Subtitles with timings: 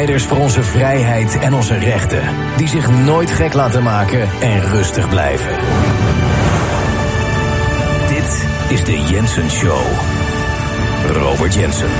[0.00, 2.22] Strijders voor onze vrijheid en onze rechten,
[2.56, 5.58] die zich nooit gek laten maken en rustig blijven.
[8.08, 9.80] Dit is de Jensen Show.
[11.06, 11.90] Robert Jensen.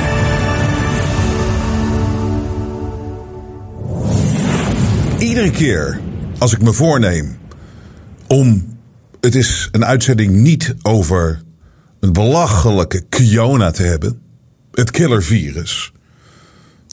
[5.18, 6.00] Iedere keer
[6.38, 7.38] als ik me voorneem
[8.26, 8.78] om.
[9.20, 11.42] Het is een uitzending niet over
[12.00, 14.20] een belachelijke Kiona te hebben.
[14.72, 15.92] Het killervirus.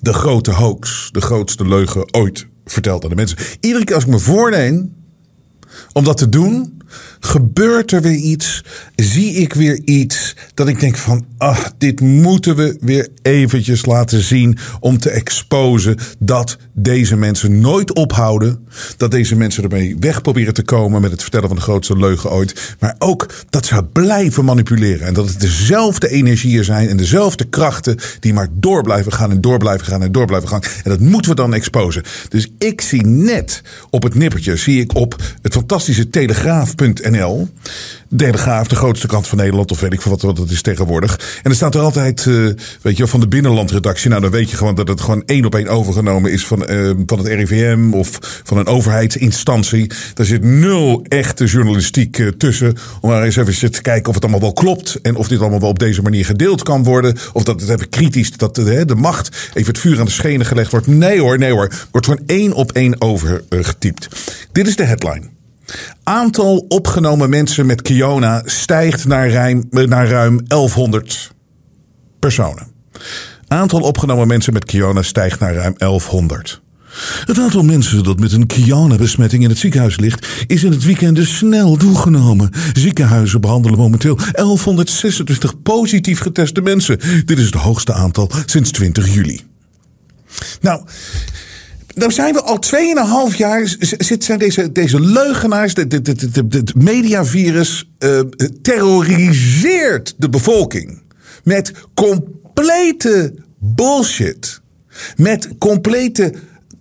[0.07, 1.09] De grote hoax.
[1.11, 3.37] De grootste leugen ooit verteld aan de mensen.
[3.59, 4.95] Iedere keer als ik me voorneem
[5.93, 6.81] om dat te doen,
[7.27, 8.63] gebeurt er weer iets,
[8.95, 14.21] zie ik weer iets dat ik denk van, ach, dit moeten we weer eventjes laten
[14.21, 20.53] zien om te exposen dat deze mensen nooit ophouden, dat deze mensen ermee weg proberen
[20.53, 24.45] te komen met het vertellen van de grootste leugen ooit, maar ook dat ze blijven
[24.45, 29.31] manipuleren en dat het dezelfde energieën zijn en dezelfde krachten die maar door blijven gaan
[29.31, 30.61] en door blijven gaan en door blijven gaan.
[30.83, 32.03] En dat moeten we dan exposen.
[32.29, 37.16] Dus ik zie net op het nippertje, zie ik op het fantastische telegraaf.nl,
[38.15, 41.39] Telegraaf, de grootste krant van Nederland, of weet ik veel wat, wat het is tegenwoordig.
[41.43, 44.09] En er staat er altijd, uh, weet je, van de binnenlandredactie.
[44.09, 46.91] Nou, dan weet je gewoon dat het gewoon één op één overgenomen is van, uh,
[47.05, 49.91] van het RIVM of van een overheidsinstantie.
[50.13, 52.75] Daar zit nul echte journalistiek uh, tussen.
[53.01, 54.99] Om maar eens even te kijken of het allemaal wel klopt.
[55.01, 57.17] En of dit allemaal wel op deze manier gedeeld kan worden.
[57.33, 60.45] Of dat het even kritisch, dat de, de macht even het vuur aan de schenen
[60.45, 60.87] gelegd wordt.
[60.87, 61.71] Nee hoor, nee hoor.
[61.91, 64.07] Wordt gewoon één op één overgetypt.
[64.51, 65.36] Dit is de headline.
[66.03, 71.31] Aantal opgenomen mensen met Kiona stijgt naar ruim, naar ruim 1100
[72.19, 72.67] personen.
[73.47, 76.61] Aantal opgenomen mensen met Kiona stijgt naar ruim 1100.
[77.25, 81.15] Het aantal mensen dat met een Kiona-besmetting in het ziekenhuis ligt, is in het weekend
[81.15, 82.49] dus snel toegenomen.
[82.73, 86.99] Ziekenhuizen behandelen momenteel 1126 positief geteste mensen.
[87.25, 89.41] Dit is het hoogste aantal sinds 20 juli.
[90.61, 90.83] Nou,
[91.97, 92.59] nou zijn we al
[93.31, 93.75] 2,5 jaar.
[94.19, 98.19] Zijn deze, deze leugenaars, het mediavirus, uh,
[98.61, 101.01] terroriseert de bevolking.
[101.43, 104.61] Met complete bullshit.
[105.15, 106.33] Met complete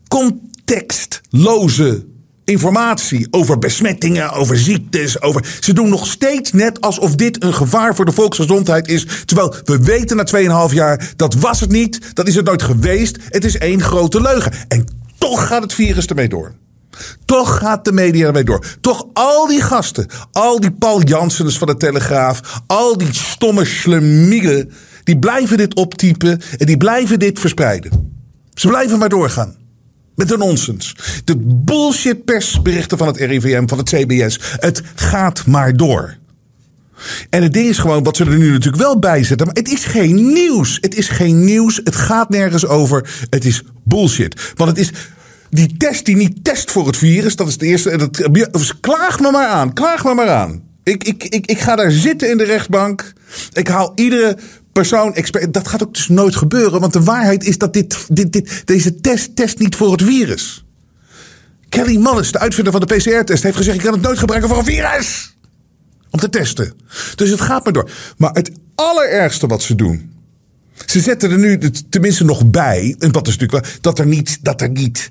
[0.09, 2.05] contextloze
[2.47, 5.23] informatie over besmettingen, over ziektes.
[5.23, 5.57] Over...
[5.61, 9.07] Ze doen nog steeds net alsof dit een gevaar voor de volksgezondheid is.
[9.25, 12.01] Terwijl we weten na 2,5 jaar, dat was het niet.
[12.15, 13.17] Dat is het nooit geweest.
[13.29, 14.53] Het is één grote leugen.
[14.69, 14.85] En
[15.31, 16.55] toch gaat het virus ermee door.
[17.25, 18.65] Toch gaat de media ermee door.
[18.81, 24.73] Toch al die gasten, al die Paul Janssens van de Telegraaf, al die stomme slemielen,
[25.05, 28.15] die blijven dit optypen en die blijven dit verspreiden.
[28.55, 29.55] Ze blijven maar doorgaan.
[30.15, 30.97] Met de nonsens.
[31.25, 34.41] De bullshit persberichten van het RIVM, van het CBS.
[34.41, 36.17] Het gaat maar door.
[37.31, 39.47] En het ding is gewoon, wat ze er nu natuurlijk wel bij zetten.
[39.47, 40.79] Maar het is geen nieuws.
[40.81, 41.81] Het is geen nieuws.
[41.85, 43.27] Het gaat nergens over.
[43.31, 44.53] Het is bullshit.
[44.55, 44.93] Want het is
[45.51, 47.37] die test die niet test voor het virus.
[47.37, 47.97] Dat is de eerste.
[47.97, 48.15] Dat,
[48.51, 49.73] dus klaag me maar aan.
[49.73, 50.63] Klaag me maar aan.
[50.83, 53.13] Ik, ik, ik, ik ga daar zitten in de rechtbank.
[53.53, 54.39] Ik haal iedere
[54.73, 55.55] persoon expert.
[55.55, 56.81] Dat gaat ook dus nooit gebeuren.
[56.81, 60.65] Want de waarheid is dat dit, dit, dit, deze test test niet voor het virus.
[61.69, 64.59] Kelly Mullis, de uitvinder van de PCR-test, heeft gezegd: je kan het nooit gebruiken voor
[64.59, 65.37] een virus
[66.11, 66.73] om te testen.
[67.15, 67.91] Dus het gaat maar door.
[68.17, 70.16] Maar het allerergste wat ze doen.
[70.87, 71.59] Ze zetten er nu
[71.91, 72.97] tenminste nog bij.
[72.99, 73.75] En dat is natuurlijk wel.
[73.81, 74.39] Dat er niet.
[74.43, 75.11] Dat er niet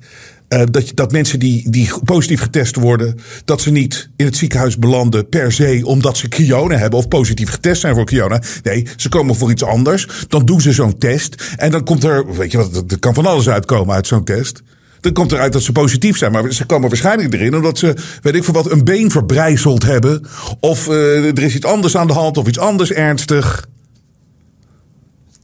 [0.50, 4.78] uh, dat, dat mensen die, die positief getest worden, dat ze niet in het ziekenhuis
[4.78, 8.42] belanden per se omdat ze Kiona hebben of positief getest zijn voor Kiona.
[8.64, 10.08] Nee, ze komen voor iets anders.
[10.28, 11.53] Dan doen ze zo'n test.
[11.58, 14.62] En dan komt er, weet je wat, er kan van alles uitkomen uit zo'n test.
[15.00, 16.32] Dan komt eruit dat ze positief zijn.
[16.32, 20.26] Maar ze komen waarschijnlijk erin omdat ze, weet ik veel wat, een been verbrijzeld hebben.
[20.59, 23.67] Of uh, er is iets anders aan de hand of iets anders ernstig.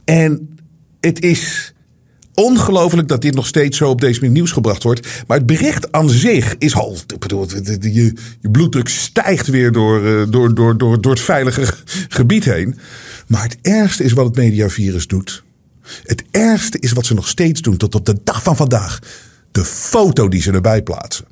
[0.04, 0.58] En
[1.00, 1.72] het is
[2.34, 5.08] ongelooflijk dat dit nog steeds zo op deze manier nieuws gebracht wordt.
[5.26, 6.96] Maar het bericht aan zich is al.
[7.18, 7.46] Bedoel,
[7.80, 11.64] je, je bloeddruk stijgt weer door, uh, door, door, door, door het veilige
[12.18, 12.78] gebied heen.
[13.26, 15.42] Maar het ergste is wat het mediavirus doet.
[16.02, 18.98] Het ergste is wat ze nog steeds doen tot op de dag van vandaag
[19.52, 21.24] de foto die ze erbij plaatsen.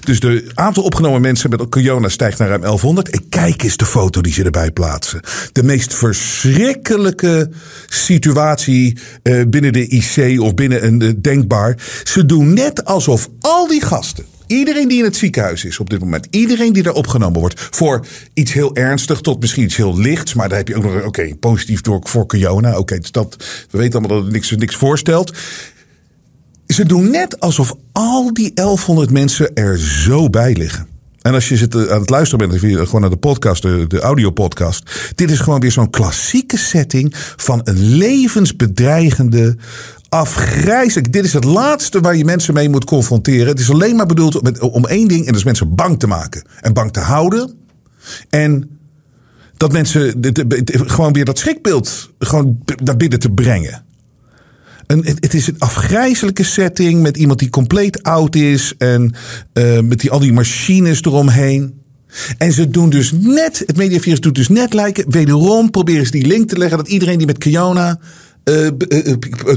[0.00, 3.10] Dus de aantal opgenomen mensen met corona stijgt naar ruim 1100.
[3.10, 5.20] En kijk eens de foto die ze erbij plaatsen.
[5.52, 7.50] De meest verschrikkelijke
[7.86, 11.76] situatie uh, binnen de IC of binnen een uh, denkbaar.
[12.04, 14.24] Ze doen net alsof al die gasten.
[14.48, 16.26] Iedereen die in het ziekenhuis is op dit moment.
[16.30, 17.68] Iedereen die daar opgenomen wordt.
[17.70, 20.34] Voor iets heel ernstig tot misschien iets heel lichts.
[20.34, 22.78] Maar daar heb je ook nog, oké, positief door voor corona.
[22.78, 23.36] Oké, dus dat,
[23.70, 25.32] we weten allemaal dat het niks, niks voorstelt.
[26.78, 30.86] Ze doen net alsof al die 1100 mensen er zo bij liggen.
[31.20, 34.00] En als je zit eh, aan het luisteren bent, gewoon naar de podcast, de, de
[34.00, 35.12] audiopodcast.
[35.14, 39.56] Dit is gewoon weer zo'n klassieke setting van een levensbedreigende
[40.08, 41.12] afgrijzelijk.
[41.12, 43.46] Dit is het laatste waar je mensen mee moet confronteren.
[43.46, 45.20] Het is alleen maar bedoeld om, om één ding.
[45.20, 46.44] En dat is mensen bang te maken.
[46.60, 47.54] En bang te houden.
[48.28, 48.78] En
[49.56, 50.20] dat mensen
[50.70, 53.86] gewoon weer dat schrikbeeld gewoon naar binnen te brengen.
[54.88, 58.74] Een, het, is een afgrijzelijke setting met iemand die compleet oud is.
[58.78, 59.14] En
[59.54, 61.80] uh, met die, al die machines eromheen.
[62.38, 65.10] En ze doen dus net, het mediavirus doet dus net lijken.
[65.10, 67.98] Wederom proberen ze die link te leggen dat iedereen die met Kiona
[68.44, 68.68] uh,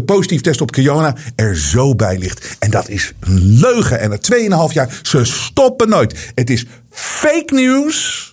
[0.05, 2.55] positief test op Kiona er zo bij ligt.
[2.59, 3.99] En dat is een leugen.
[3.99, 6.31] En na 2,5 jaar, ze stoppen nooit.
[6.35, 8.29] Het is fake news.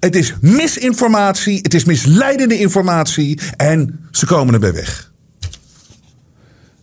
[0.00, 1.58] Het is misinformatie.
[1.62, 3.40] Het is misleidende informatie.
[3.56, 5.09] En ze komen erbij weg.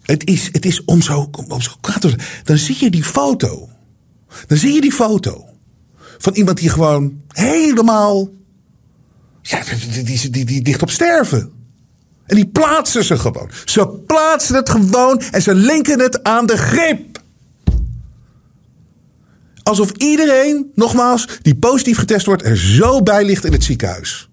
[0.08, 3.70] Het is, het is om zo, om zo kwaad Dan zie je die foto.
[4.48, 5.46] Dan zie je die foto.
[6.18, 8.30] Van iemand die gewoon helemaal.
[9.42, 9.64] Ja,
[10.04, 11.52] die, die, die, op sterven.
[12.26, 13.50] En die plaatsen ze gewoon.
[13.66, 17.22] Ze plaatsen het gewoon en ze linken het aan de grip.
[19.64, 24.30] Alsof iedereen, nogmaals, die positief getest wordt, er zo bij ligt in het ziekenhuis.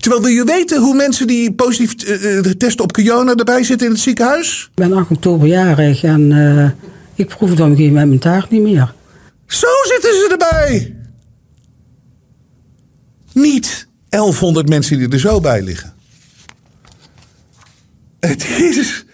[0.00, 3.92] Terwijl wil je weten hoe mensen die positief uh, testen op corona erbij zitten in
[3.92, 4.68] het ziekenhuis?
[4.70, 6.70] Ik ben 8 oktober jarig en uh,
[7.14, 8.94] ik proef een gegeven moment mijn taart niet meer.
[9.46, 10.96] Zo zitten ze erbij!
[13.32, 15.92] Niet 1100 mensen die er zo bij liggen.
[18.20, 19.04] Het is.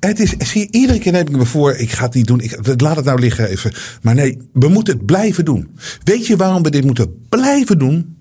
[0.00, 2.40] Het is, zie je, iedere keer neem ik me voor, ik ga het niet doen,
[2.40, 3.72] ik, laat het nou liggen even.
[4.02, 5.68] Maar nee, we moeten het blijven doen.
[6.04, 8.15] Weet je waarom we dit moeten blijven doen?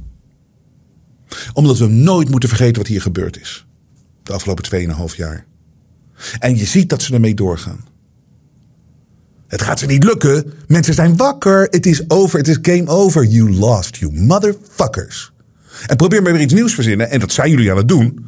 [1.53, 3.65] Omdat we nooit moeten vergeten wat hier gebeurd is.
[4.23, 5.45] De afgelopen 2,5 jaar.
[6.39, 7.85] En je ziet dat ze ermee doorgaan.
[9.47, 10.53] Het gaat ze niet lukken.
[10.67, 11.67] Mensen zijn wakker.
[11.69, 12.37] Het is over.
[12.37, 13.25] Het is game over.
[13.25, 15.31] You lost, you motherfuckers.
[15.87, 17.09] En probeer maar weer iets nieuws verzinnen.
[17.09, 18.25] En dat zijn jullie aan het doen.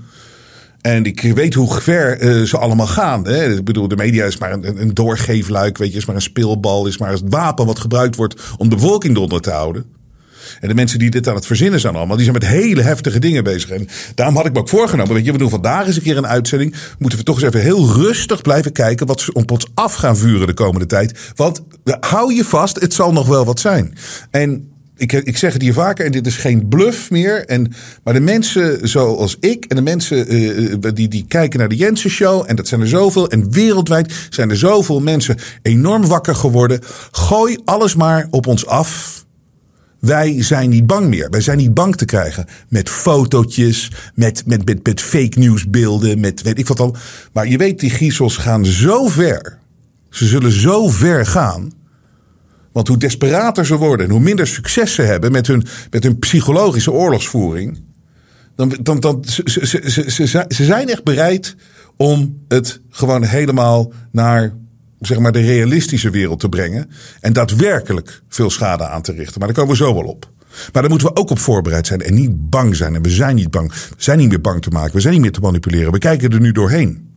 [0.81, 3.27] En ik weet hoe ver uh, ze allemaal gaan.
[3.27, 3.54] Hè?
[3.54, 6.88] Ik bedoel, de media is maar een, een doorgeefluik, weet je, is maar een speelbal,
[6.88, 9.86] is maar het wapen wat gebruikt wordt om de bevolking eronder te houden.
[10.59, 13.19] En de mensen die dit aan het verzinnen zijn allemaal, die zijn met hele heftige
[13.19, 13.69] dingen bezig.
[13.69, 16.17] En daarom had ik me ook voorgenomen, weet je, we doen vandaag eens een keer
[16.17, 16.75] een uitzending.
[16.99, 20.17] Moeten we toch eens even heel rustig blijven kijken wat ze op ons af gaan
[20.17, 21.19] vuren de komende tijd.
[21.35, 21.61] Want
[21.99, 23.97] hou je vast, het zal nog wel wat zijn.
[24.31, 27.45] En ik, ik zeg het hier vaker en dit is geen bluff meer.
[27.45, 27.73] En,
[28.03, 32.09] maar de mensen zoals ik en de mensen uh, die, die kijken naar de Jensen
[32.09, 36.79] Show, en dat zijn er zoveel, en wereldwijd zijn er zoveel mensen enorm wakker geworden.
[37.11, 39.17] Gooi alles maar op ons af.
[40.07, 41.30] Wij zijn niet bang meer.
[41.30, 46.42] Wij zijn niet bang te krijgen met fotootjes, met, met, met, met fake nieuwsbeelden, met
[46.42, 46.95] weet ik wat al.
[47.33, 49.57] Maar je weet, die griezels gaan zo ver.
[50.09, 51.71] Ze zullen zo ver gaan
[52.77, 56.19] want hoe desperater ze worden en hoe minder succes ze hebben met hun, met hun
[56.19, 57.80] psychologische oorlogsvoering.
[58.56, 61.56] Dan, dan, dan, ze, ze, ze, ze, ze zijn echt bereid
[61.95, 64.54] om het gewoon helemaal naar
[64.99, 66.89] zeg maar, de realistische wereld te brengen.
[67.19, 69.39] En daadwerkelijk veel schade aan te richten.
[69.39, 70.30] Maar daar komen we zo wel op.
[70.73, 72.95] Maar daar moeten we ook op voorbereid zijn en niet bang zijn.
[72.95, 73.71] En we zijn niet bang.
[73.71, 74.94] We zijn niet meer bang te maken.
[74.94, 75.92] We zijn niet meer te manipuleren.
[75.92, 77.07] We kijken er nu doorheen.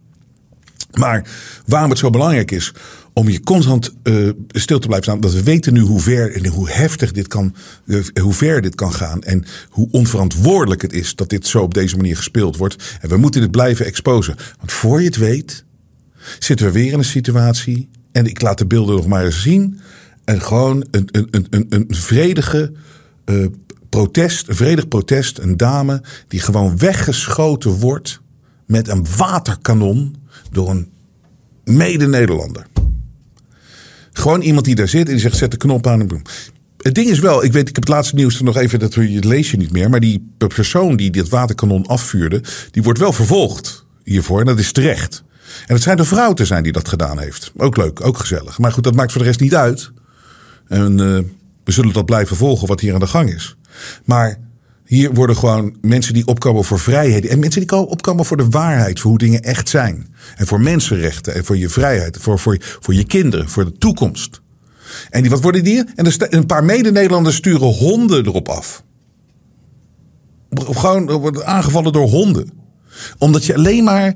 [0.99, 1.29] Maar
[1.67, 2.73] waarom het zo belangrijk is
[3.13, 5.21] om je constant uh, stil te blijven staan.
[5.21, 8.75] Dat we weten nu hoe ver en hoe heftig dit kan, uh, hoe ver dit
[8.75, 9.23] kan gaan.
[9.23, 12.99] En hoe onverantwoordelijk het is dat dit zo op deze manier gespeeld wordt.
[13.01, 14.37] En we moeten dit blijven exposen.
[14.59, 15.65] Want voor je het weet,
[16.39, 17.89] zitten we weer in een situatie.
[18.13, 19.81] En ik laat de beelden nog maar eens zien.
[20.25, 22.73] En gewoon een, een, een, een, vredige
[23.25, 23.47] uh,
[23.89, 25.39] protest, een vredig protest.
[25.39, 28.21] Een dame die gewoon weggeschoten wordt
[28.67, 30.17] met een waterkanon
[30.51, 30.89] door een
[31.65, 32.67] mede-Nederlander.
[34.13, 36.23] Gewoon iemand die daar zit en die zegt: zet de knop aan.
[36.77, 38.97] Het ding is wel, ik weet, ik heb het laatste nieuws er nog even, dat
[38.97, 39.91] lees je niet meer.
[39.91, 44.41] Maar die persoon die dit waterkanon afvuurde, die wordt wel vervolgd hiervoor.
[44.41, 45.23] En dat is terecht.
[45.67, 47.53] En het schijnt een vrouw te zijn die dat gedaan heeft.
[47.57, 48.59] Ook leuk, ook gezellig.
[48.59, 49.93] Maar goed, dat maakt voor de rest niet uit.
[50.69, 51.19] En uh,
[51.65, 53.57] we zullen dat blijven volgen wat hier aan de gang is.
[54.05, 54.39] Maar
[54.85, 57.27] hier worden gewoon mensen die opkomen voor vrijheid.
[57.27, 60.15] En mensen die opkomen voor de waarheid, voor hoe dingen echt zijn.
[60.37, 62.17] En voor mensenrechten en voor je vrijheid.
[62.21, 64.41] Voor, voor, voor je kinderen, voor de toekomst.
[65.11, 65.85] En die, wat worden die?
[65.95, 68.85] En een paar mede-Nederlanders sturen honden erop af.
[70.55, 72.51] Gewoon aangevallen door honden.
[73.19, 74.15] Omdat je alleen maar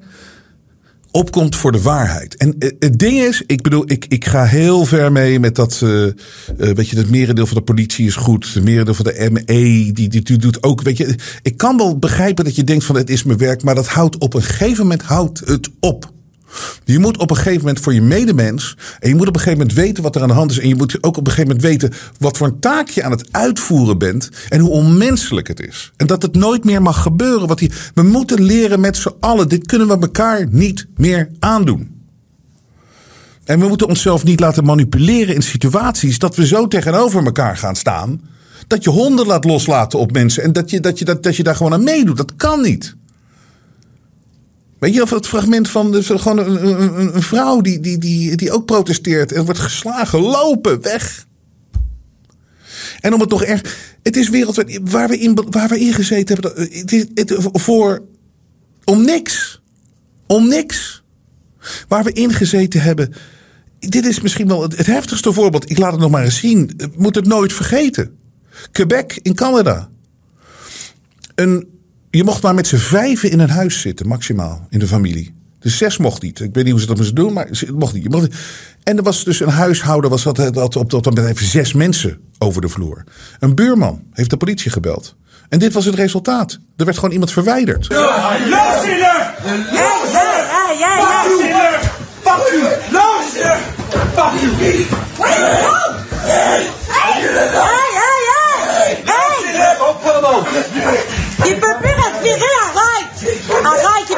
[1.14, 2.36] opkomt voor de waarheid.
[2.36, 5.80] En uh, het ding is, ik bedoel, ik, ik ga heel ver mee met dat,
[5.84, 6.12] uh,
[6.56, 8.54] weet je, het merendeel van de politie is goed.
[8.54, 11.14] Het merendeel van de ME, die, die, die doet ook, weet je.
[11.42, 14.18] Ik kan wel begrijpen dat je denkt van het is mijn werk, maar dat houdt
[14.18, 16.12] op een gegeven moment houdt het op.
[16.84, 18.76] Je moet op een gegeven moment voor je medemens.
[19.00, 20.58] En je moet op een gegeven moment weten wat er aan de hand is.
[20.58, 23.10] En je moet ook op een gegeven moment weten wat voor een taak je aan
[23.10, 24.30] het uitvoeren bent.
[24.48, 25.92] En hoe onmenselijk het is.
[25.96, 27.48] En dat het nooit meer mag gebeuren.
[27.48, 27.60] Wat
[27.94, 29.48] we moeten leren met z'n allen.
[29.48, 31.94] Dit kunnen we elkaar niet meer aandoen.
[33.44, 37.76] En we moeten onszelf niet laten manipuleren in situaties dat we zo tegenover elkaar gaan
[37.76, 38.20] staan.
[38.66, 41.42] Dat je honden laat loslaten op mensen en dat je, dat je, dat, dat je
[41.42, 42.16] daar gewoon aan meedoet.
[42.16, 42.96] Dat kan niet.
[44.84, 48.64] Weet je of het fragment van de, gewoon een, vrouw die, die, die, die ook
[48.64, 51.26] protesteert en wordt geslagen, lopen, weg.
[53.00, 53.76] En om het toch echt.
[54.02, 54.80] Het is wereldwijd.
[54.82, 56.68] Waar we in, waar we in gezeten hebben.
[56.70, 58.02] Het is, voor.
[58.84, 59.62] Om niks.
[60.26, 61.02] Om niks.
[61.88, 63.14] Waar we in gezeten hebben.
[63.78, 65.70] Dit is misschien wel het, het heftigste voorbeeld.
[65.70, 66.80] Ik laat het nog maar eens zien.
[66.96, 68.18] Moet het nooit vergeten.
[68.72, 69.88] Quebec in Canada.
[71.34, 71.73] Een
[72.16, 75.34] je mocht maar met z'n vijven in een huis zitten, maximaal, in de familie.
[75.58, 76.40] Dus zes mocht niet.
[76.40, 78.02] Ik weet niet hoe ze dat moesten doen, maar het mocht niet.
[78.02, 78.28] Je mocht
[78.82, 82.18] En er was dus een huishouder, was dat, dat op dat moment even zes mensen
[82.38, 83.04] over de vloer.
[83.38, 85.16] Een buurman heeft de politie gebeld.
[85.48, 86.58] En dit was het resultaat.
[86.76, 87.88] Er werd gewoon iemand verwijderd.
[87.88, 89.34] Luister!
[92.22, 92.62] Fuck you!
[92.90, 93.58] Luister!
[94.14, 94.52] Fuck you!
[95.26, 96.66] Hey!
[96.86, 97.22] Hey!
[97.46, 97.74] Hey!
[101.52, 101.93] Hey!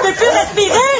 [0.06, 0.96] Peut plus respirer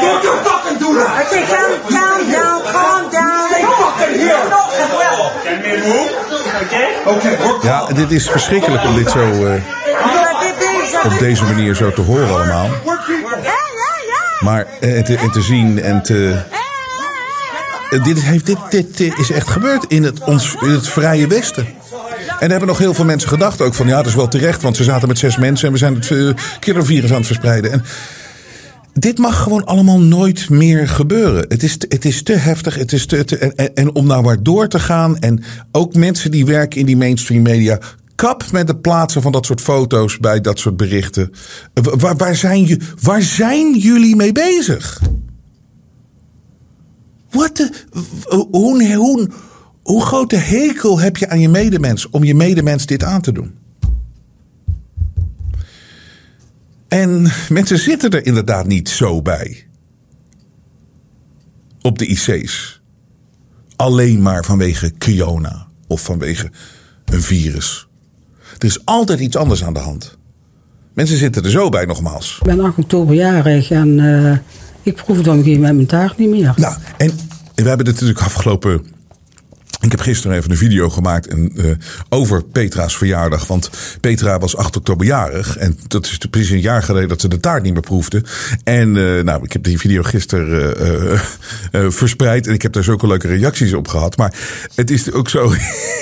[0.00, 1.26] Don't you fucking do that!
[1.26, 3.48] Okay, calm, calm down, calm down.
[3.78, 4.42] fucking here!
[7.62, 9.18] Ja, dit is verschrikkelijk om dit zo...
[9.18, 9.54] Uh
[11.04, 12.68] op deze manier zo te horen allemaal.
[14.42, 16.42] Maar eh, te, en te zien en te.
[17.90, 21.66] Eh, dit, heeft, dit, dit is echt gebeurd in het, ons, in het vrije Westen.
[22.40, 24.76] En hebben nog heel veel mensen gedacht ook van ja, dat is wel terecht, want
[24.76, 27.72] ze zaten met zes mensen en we zijn het kindervirus aan het verspreiden.
[27.72, 27.84] En
[28.92, 31.44] dit mag gewoon allemaal nooit meer gebeuren.
[31.48, 32.74] Het is, het is te heftig.
[32.74, 35.18] Het is te, en, en, om nou maar door te gaan.
[35.18, 37.78] En ook mensen die werken in die mainstream media
[38.22, 41.32] kap met het plaatsen van dat soort foto's bij dat soort berichten.
[41.74, 45.00] Waar, waar, zijn, waar zijn jullie mee bezig?
[47.30, 47.70] Wat de,
[48.50, 49.30] hoe, hoe,
[49.82, 53.54] hoe grote hekel heb je aan je medemens om je medemens dit aan te doen?
[56.88, 59.66] En mensen zitten er inderdaad niet zo bij.
[61.80, 62.80] Op de IC's.
[63.76, 66.50] Alleen maar vanwege Kiona of vanwege
[67.04, 67.90] een virus.
[68.62, 70.16] Er is altijd iets anders aan de hand.
[70.94, 72.38] Mensen zitten er zo bij nogmaals.
[72.40, 74.36] Ik ben 8 oktober jarig en uh,
[74.82, 76.54] ik proef het een gegeven moment mijn taart niet meer.
[76.56, 77.10] Nou, en
[77.54, 78.86] we hebben het natuurlijk afgelopen
[79.82, 81.70] ik heb gisteren even een video gemaakt en, uh,
[82.08, 83.46] over Petra's verjaardag.
[83.46, 83.70] Want
[84.00, 85.56] Petra was 8 oktober jarig.
[85.56, 88.22] En dat is precies een jaar geleden dat ze de taart niet meer proefde.
[88.64, 91.20] En uh, nou, ik heb die video gisteren
[91.72, 92.46] uh, verspreid.
[92.46, 94.16] En ik heb daar zulke leuke reacties op gehad.
[94.16, 94.34] Maar
[94.74, 95.54] het is ook zo.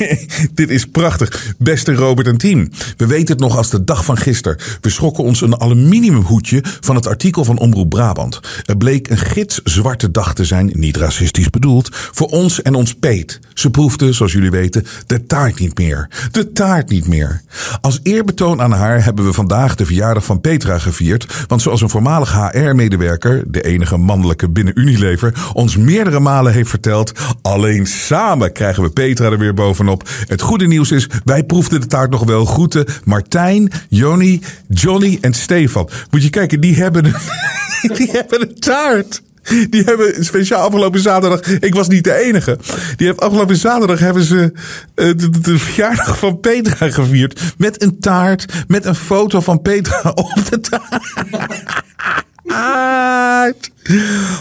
[0.55, 1.55] dit is prachtig.
[1.59, 2.69] Beste Robert en team.
[2.97, 4.59] We weten het nog als de dag van gisteren.
[4.81, 8.41] We schrokken ons een aluminiumhoedje van het artikel van Omroep Brabant.
[8.65, 13.41] Het bleek een gitzwarte dag te zijn, niet racistisch bedoeld, voor ons en ons Peet.
[13.55, 16.09] Ze proefde, zoals jullie weten, de taart niet meer.
[16.31, 17.43] De taart niet meer.
[17.81, 21.45] Als eerbetoon aan haar hebben we vandaag de verjaardag van Petra gevierd.
[21.47, 27.13] Want zoals een voormalig HR-medewerker, de enige mannelijke binnen Unilever, ons meerdere malen heeft verteld,
[27.43, 30.09] alleen samen krijgen we Petra er weer bovenop.
[30.27, 32.45] Het goede nieuws is, wij proefden de taart nog wel.
[32.45, 35.89] Groeten Martijn, Joni, Johnny en Stefan.
[36.11, 37.05] Moet je kijken, die hebben,
[37.97, 39.23] die hebben een taart.
[39.71, 41.41] Die hebben speciaal afgelopen zaterdag.
[41.41, 42.59] Ik was niet de enige.
[42.97, 47.41] Die hebben afgelopen zaterdag hebben ze uh, de, de, verjaardag van Petra gevierd.
[47.57, 48.53] Met een taart.
[48.67, 50.91] Met een foto van Petra op de taart.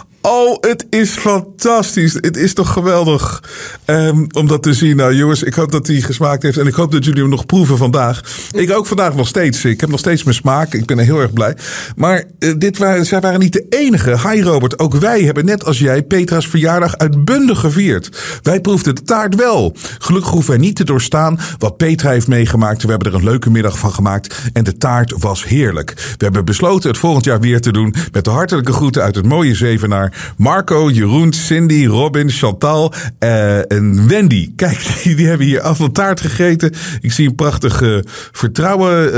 [0.22, 2.14] Oh, het is fantastisch.
[2.14, 3.44] Het is toch geweldig
[3.86, 4.96] um, om dat te zien.
[4.96, 6.58] Nou, jongens, ik hoop dat hij gesmaakt heeft.
[6.58, 8.22] En ik hoop dat jullie hem nog proeven vandaag.
[8.52, 9.66] Ik ook vandaag nog steeds.
[9.66, 10.74] Ik heb nog steeds mijn smaak.
[10.74, 11.56] Ik ben er heel erg blij.
[11.96, 14.30] Maar uh, dit waren, zij waren niet de enige.
[14.30, 18.10] Hi Robert, ook wij hebben net als jij Petra's verjaardag uitbundig gevierd.
[18.42, 19.76] Wij proefden de taart wel.
[20.00, 22.84] Gelukkig hoeven wij niet te doorstaan wat Petra heeft meegemaakt.
[22.84, 24.36] We hebben er een leuke middag van gemaakt.
[24.54, 25.94] En de taart was heerlijk.
[25.96, 27.96] We hebben besloten het volgend jaar weer te doen.
[28.12, 30.09] Met de hartelijke groeten uit het mooie Zevenaar.
[30.38, 34.52] Marco, Jeroen, Cindy, Robin, Chantal uh, en Wendy.
[34.56, 36.74] Kijk, die, hebben hier afval taart gegeten.
[37.02, 39.16] Ik zie een prachtige vertrouwen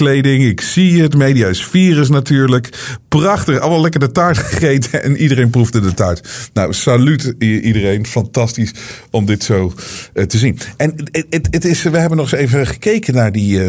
[0.00, 0.48] uh.
[0.48, 1.16] Ik zie het.
[1.16, 2.96] Media's virus natuurlijk.
[3.08, 3.58] Prachtig.
[3.58, 5.02] Allemaal lekker de taart gegeten.
[5.02, 6.28] En iedereen proefde de taart.
[6.52, 8.06] Nou, saluut iedereen.
[8.06, 8.72] Fantastisch
[9.10, 9.72] om dit zo
[10.14, 10.58] uh, te zien.
[10.76, 10.94] En
[11.30, 13.60] het, is, we hebben nog eens even gekeken naar die...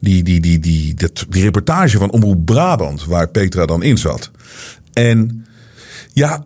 [0.00, 0.94] Die, die, die, die,
[1.28, 4.30] die reportage van Omroep Brabant, waar Petra dan in zat.
[4.94, 5.46] En
[6.12, 6.42] ja,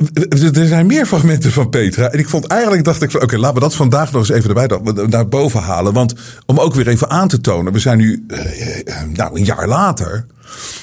[0.52, 2.10] er zijn meer fragmenten van Petra.
[2.10, 4.56] En ik vond eigenlijk, dacht ik van, oké, laten we dat vandaag nog eens even
[4.56, 5.92] erbij naar boven halen.
[5.92, 6.14] Want
[6.46, 8.38] om ook weer even aan te tonen, we zijn nu, uh,
[9.12, 10.26] nou, een jaar later.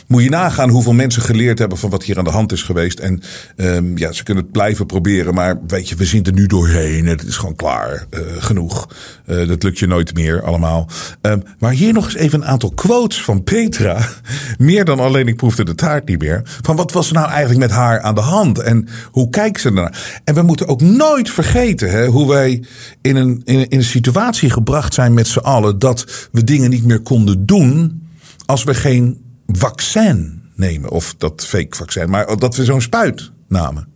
[0.08, 3.00] Moet je nagaan hoeveel mensen geleerd hebben van wat hier aan de hand is geweest.
[3.00, 3.22] En
[3.56, 5.34] um, ja, ze kunnen het blijven proberen.
[5.34, 7.08] Maar weet je, we zien er nu doorheen.
[7.08, 8.06] Het is gewoon klaar.
[8.12, 8.90] Uh, genoeg.
[9.26, 10.90] Uh, dat lukt je nooit meer allemaal.
[11.22, 14.08] Um, maar hier nog eens even een aantal quotes van Petra.
[14.58, 16.42] Meer dan alleen ik proefde de taart niet meer.
[16.62, 18.60] Van wat was er nou eigenlijk met haar aan de hand?
[18.60, 20.22] En hoe kijkt ze ernaar?
[20.24, 22.64] En we moeten ook nooit vergeten hè, hoe wij
[23.02, 25.80] in een, in, in een situatie gebracht zijn met z'n allen.
[25.80, 28.04] Dat we dingen niet meer konden doen
[28.46, 30.90] als we geen vaccin nemen.
[30.90, 33.88] Of dat fake vaccin, maar dat we zo'n spuit namen.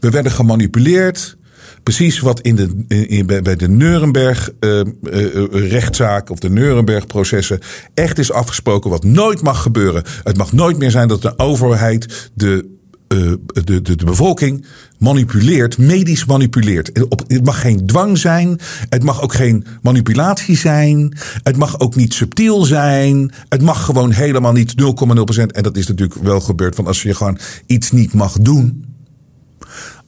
[0.00, 1.36] We werden gemanipuleerd.
[1.82, 7.60] Precies wat in de, in, bij de Nuremberg uh, uh, rechtszaak of de Nuremberg processen
[7.94, 8.90] echt is afgesproken.
[8.90, 10.04] Wat nooit mag gebeuren.
[10.22, 12.77] Het mag nooit meer zijn dat de overheid de
[13.08, 14.64] uh, de, de, de bevolking
[14.98, 16.90] manipuleert, medisch manipuleert.
[17.26, 18.58] Het mag geen dwang zijn.
[18.88, 21.18] Het mag ook geen manipulatie zijn.
[21.42, 23.32] Het mag ook niet subtiel zijn.
[23.48, 25.46] Het mag gewoon helemaal niet 0,0%.
[25.46, 28.84] En dat is natuurlijk wel gebeurd van als je gewoon iets niet mag doen.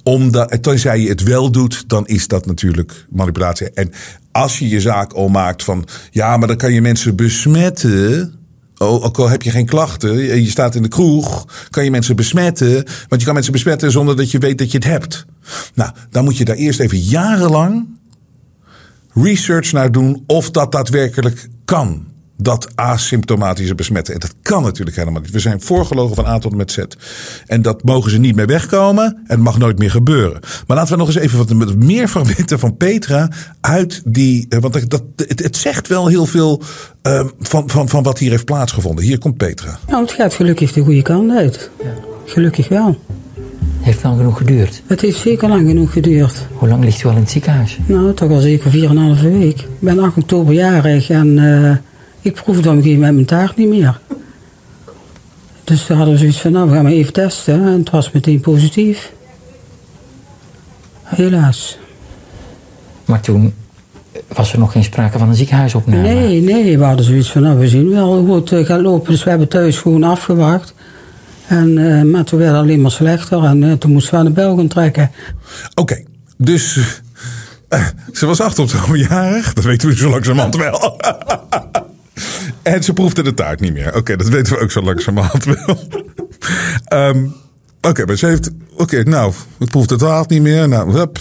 [0.02, 3.70] Omdat, tenzij je het wel doet, dan is dat natuurlijk manipulatie.
[3.70, 3.90] En
[4.32, 8.39] als je je zaak al maakt van ja, maar dan kan je mensen besmetten.
[8.82, 12.16] Oh, ook al heb je geen klachten, je staat in de kroeg, kan je mensen
[12.16, 12.84] besmetten.
[13.08, 15.24] Want je kan mensen besmetten zonder dat je weet dat je het hebt.
[15.74, 17.98] Nou, dan moet je daar eerst even jarenlang
[19.14, 22.09] research naar doen of dat daadwerkelijk kan
[22.42, 24.14] dat asymptomatische besmetten.
[24.14, 25.30] En dat kan natuurlijk helemaal niet.
[25.30, 26.78] We zijn voorgelogen van A tot met Z.
[27.46, 29.04] En dat mogen ze niet meer wegkomen.
[29.04, 30.40] En het mag nooit meer gebeuren.
[30.66, 34.46] Maar laten we nog eens even wat meer fragmenten van Petra uit die.
[34.48, 36.62] Eh, want dat, het, het zegt wel heel veel
[37.02, 39.04] uh, van, van, van wat hier heeft plaatsgevonden.
[39.04, 39.78] Hier komt Petra.
[39.88, 41.70] Nou, het gaat gelukkig de goede kant uit.
[42.24, 42.98] Gelukkig wel.
[43.80, 44.82] Heeft lang genoeg geduurd?
[44.86, 46.46] Het heeft zeker lang genoeg geduurd.
[46.52, 47.78] Hoe lang ligt u al in het ziekenhuis?
[47.86, 49.60] Nou, toch al zeker 4,5 week.
[49.60, 51.36] Ik ben 8 oktober jarig en.
[51.36, 51.76] Uh,
[52.20, 54.00] ik proefde op een gegeven moment mijn taart niet meer.
[55.64, 57.54] Dus we hadden we zoiets van, nou, we gaan maar even testen.
[57.54, 59.12] En het was meteen positief.
[61.02, 61.78] Helaas.
[63.04, 63.54] Maar toen
[64.28, 66.02] was er nog geen sprake van een ziekenhuisopname?
[66.02, 69.10] Nee, nee, we hadden zoiets van, nou, we zien wel hoe het eh, gaat lopen.
[69.10, 70.74] Dus we hebben thuis gewoon afgewacht.
[71.46, 74.24] En, uh, maar toen werd het alleen maar slechter en uh, toen moesten we aan
[74.24, 75.10] de bel gaan trekken.
[75.70, 76.06] Oké, okay,
[76.36, 76.76] dus
[77.68, 79.52] uh, ze was acht oktober jarig.
[79.52, 80.96] Dat weten we zo langzamerhand wel.
[82.62, 83.96] En ze proefde de taart niet meer.
[83.96, 85.88] Oké, dat weten we ook zo langzamerhand wel.
[86.92, 87.34] um,
[87.80, 88.50] Oké, maar ze heeft.
[88.76, 90.68] Oké, nou, ik proefde de taart niet meer.
[90.68, 91.18] Nou, hup.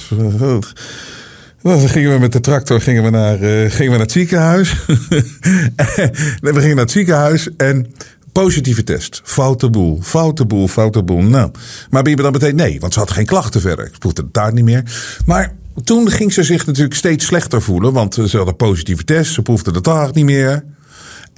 [1.62, 4.76] Dan gingen we met de tractor gingen we naar, uh, gingen we naar het ziekenhuis.
[4.86, 7.94] we gingen naar het ziekenhuis en
[8.32, 9.22] positieve test.
[9.24, 11.22] Foute boel, foute boel, foute boel.
[11.22, 11.52] Nou,
[11.90, 13.86] maar ben je dan meteen nee, want ze had geen klachten verder.
[13.86, 14.84] Ik proefde de taart niet meer.
[15.26, 19.34] Maar toen ging ze zich natuurlijk steeds slechter voelen, want ze had een positieve test.
[19.34, 20.64] Ze proefde de taart niet meer.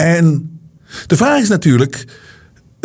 [0.01, 0.59] En
[1.07, 2.05] de vraag is natuurlijk,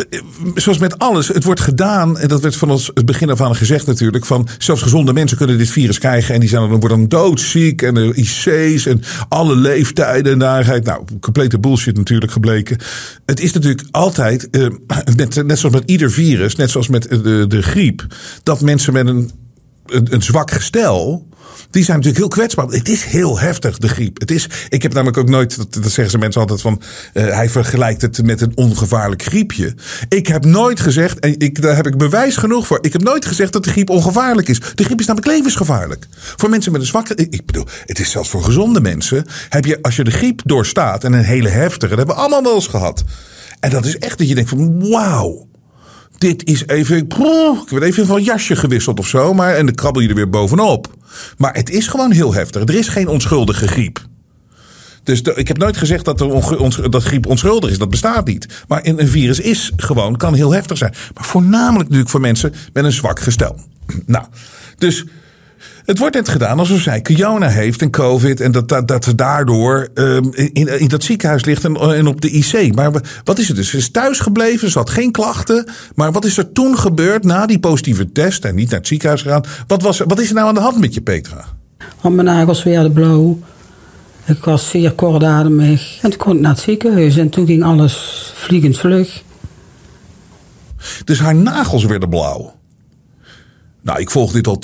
[0.09, 0.21] eh,
[0.55, 3.85] zoals met alles, het wordt gedaan, en dat werd van het begin af aan gezegd
[3.85, 7.07] natuurlijk, van zelfs gezonde mensen kunnen dit virus krijgen en die zijn dan, worden dan
[7.07, 10.83] doodziek en de IC's en alle leeftijden en.
[10.83, 12.77] Nou, complete bullshit natuurlijk gebleken.
[13.25, 14.67] Het is natuurlijk altijd, eh,
[15.15, 18.05] net, zoals met ieder virus, net zoals met de, de griep,
[18.43, 19.31] dat mensen met een,
[19.85, 21.27] een zwak gestel
[21.69, 22.67] die zijn natuurlijk heel kwetsbaar.
[22.67, 24.19] Het is heel heftig, de griep.
[24.19, 26.81] Het is, ik heb namelijk ook nooit, dat, zeggen ze mensen altijd van,
[27.13, 29.75] uh, hij vergelijkt het met een ongevaarlijk griepje.
[30.09, 33.25] Ik heb nooit gezegd, en ik, daar heb ik bewijs genoeg voor, ik heb nooit
[33.25, 34.59] gezegd dat de griep ongevaarlijk is.
[34.75, 36.07] De griep is namelijk levensgevaarlijk.
[36.11, 39.81] Voor mensen met een zwakke, ik bedoel, het is zelfs voor gezonde mensen, heb je,
[39.81, 42.67] als je de griep doorstaat, en een hele heftige, dat hebben we allemaal wel eens
[42.67, 43.03] gehad.
[43.59, 45.47] En dat is echt dat je denkt van, wauw
[46.17, 46.97] dit is even.
[46.97, 47.13] ik
[47.69, 49.33] word even van jasje gewisseld of zo.
[49.33, 50.96] Maar, en dan krabbel je er weer bovenop.
[51.37, 52.61] Maar het is gewoon heel heftig.
[52.61, 54.05] Er is geen onschuldige griep.
[55.03, 57.77] Dus ik heb nooit gezegd dat, er dat griep onschuldig is.
[57.77, 58.63] Dat bestaat niet.
[58.67, 60.93] Maar een virus is gewoon, kan heel heftig zijn.
[61.13, 63.59] Maar voornamelijk natuurlijk voor mensen met een zwak gestel.
[64.05, 64.25] Nou,
[64.77, 65.05] dus
[65.87, 68.41] Het wordt net gedaan alsof zij corona heeft en covid.
[68.41, 72.21] En dat, dat, dat ze daardoor ehm, in, in dat ziekenhuis ligt en, en op
[72.21, 72.75] de IC.
[72.75, 72.91] Maar
[73.23, 73.69] wat is het dus?
[73.69, 75.65] Ze is thuis gebleven, ze had geen klachten.
[75.95, 79.21] Maar wat is er toen gebeurd na die positieve test en niet naar het ziekenhuis
[79.21, 79.43] gegaan?
[79.67, 81.45] Wat, was, wat is er nou aan de hand met je, Petra?
[82.01, 83.39] Want mijn nagels werden blauw.
[84.25, 85.99] Ik was zeer kortademig.
[86.01, 87.17] En toen kon ik naar het ziekenhuis.
[87.17, 89.23] En toen ging alles vliegend vlug.
[91.03, 92.56] Dus haar nagels werden blauw.
[93.87, 94.59] Nou, ik volg dit al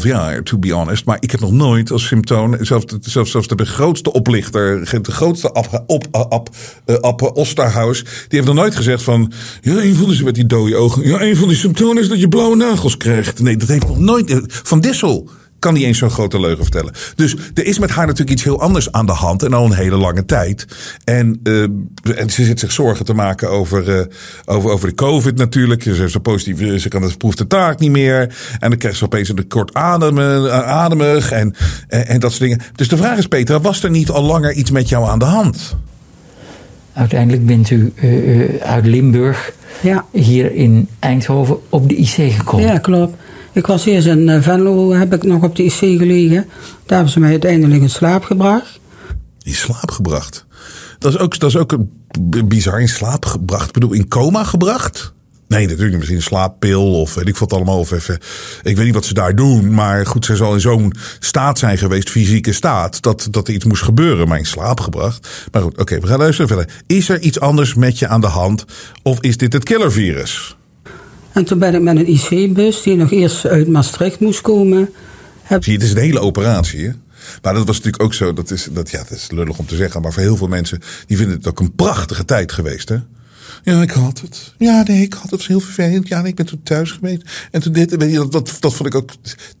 [0.00, 1.04] 2,5 jaar, to be honest.
[1.04, 5.52] Maar ik heb nog nooit als symptoom, zelfs, zelfs, zelfs de grootste oplichter, de grootste
[5.52, 6.48] op, op,
[7.00, 10.76] op Osterhaus, die heeft nog nooit gezegd van, ja, een van die met die dode
[10.76, 13.40] ogen, ja, een van die symptomen is dat je blauwe nagels krijgt.
[13.40, 15.28] Nee, dat heeft nog nooit, Van Dissel
[15.60, 16.92] kan niet eens zo'n grote leugen vertellen.
[17.14, 19.42] Dus er is met haar natuurlijk iets heel anders aan de hand.
[19.42, 20.66] En al een hele lange tijd.
[21.04, 21.62] En, uh,
[22.16, 24.04] en ze zit zich zorgen te maken over, uh,
[24.44, 25.82] over, over de COVID natuurlijk.
[25.82, 28.20] Ze, is zo positief, ze kan het proeft de taak niet meer.
[28.58, 31.32] En dan krijgt ze opeens een kort ademen, ademig.
[31.32, 31.54] En,
[31.88, 32.60] en, en, dat soort dingen.
[32.74, 35.24] Dus de vraag is, Peter, was er niet al langer iets met jou aan de
[35.24, 35.76] hand?
[36.92, 40.04] Uiteindelijk bent u uh, uit Limburg Ja.
[40.12, 42.66] hier in Eindhoven op de IC gekomen.
[42.66, 43.16] Ja, klopt.
[43.52, 46.44] Ik was eerst in eh, Venlo, heb ik nog op de IC gelegen.
[46.86, 48.80] Daar hebben ze mij uiteindelijk in slaap gebracht.
[49.42, 50.46] In slaap gebracht?
[50.98, 51.90] Dat is ook, dat is ook een
[52.48, 53.66] bizar in slaap gebracht.
[53.66, 55.12] Ik bedoel, in coma gebracht?
[55.48, 55.98] Nee, natuurlijk niet.
[55.98, 57.78] Misschien slaappil of weet ik wat allemaal.
[57.78, 58.18] Of even,
[58.62, 59.74] ik weet niet wat ze daar doen.
[59.74, 63.64] Maar goed, ze zal in zo'n staat zijn geweest, fysieke staat, dat, dat er iets
[63.64, 64.28] moest gebeuren.
[64.28, 65.28] Maar in slaap gebracht.
[65.52, 66.82] Maar goed, oké, we gaan luisteren verder.
[66.86, 68.64] Is er iets anders met je aan de hand?
[69.02, 70.56] Of is dit het killervirus?
[71.32, 74.90] En toen ben ik met een IC-bus, die nog eerst uit Maastricht moest komen.
[75.42, 75.64] Heb...
[75.64, 76.92] Zie je, het is een hele operatie, hè?
[77.42, 79.76] Maar dat was natuurlijk ook zo, dat is, dat, ja, dat is lullig om te
[79.76, 82.96] zeggen, maar voor heel veel mensen, die vinden het ook een prachtige tijd geweest, hè?
[83.62, 84.54] Ja, ik had het.
[84.58, 85.46] Ja, nee, ik had het.
[85.46, 86.08] Heel vervelend.
[86.08, 87.22] Ja, nee, ik ben toen thuis geweest.
[87.50, 89.10] En toen dit, weet je, dat, dat, dat vond ik ook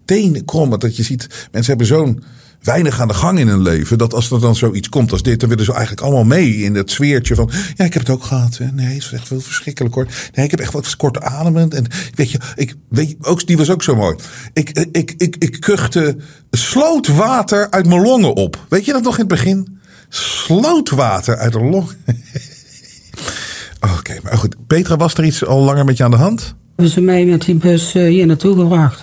[0.04, 0.80] tenenkrommend.
[0.80, 2.22] Dat je ziet, mensen hebben zo'n
[2.62, 3.98] weinig aan de gang in hun leven.
[3.98, 6.74] Dat als er dan zoiets komt als dit, dan willen ze eigenlijk allemaal mee in
[6.74, 7.50] het sfeertje van.
[7.76, 8.56] Ja, ik heb het ook gehad.
[8.58, 8.66] Hè.
[8.72, 10.06] Nee, het is echt wel verschrikkelijk hoor.
[10.34, 11.74] Nee, ik heb echt wat kort ademend.
[11.74, 14.16] En weet je, ik, weet je ook, die was ook zo mooi.
[14.52, 16.16] Ik, ik, ik, ik kuchte
[16.50, 18.66] slootwater uit mijn longen op.
[18.68, 19.78] Weet je dat nog in het begin?
[20.08, 21.90] Slootwater uit de long.
[23.98, 24.56] Oké, maar goed.
[24.66, 26.54] Petra, was er iets al langer met je aan de hand?
[26.76, 29.02] Hebben ze mij met die bus eh, hier naartoe gebracht.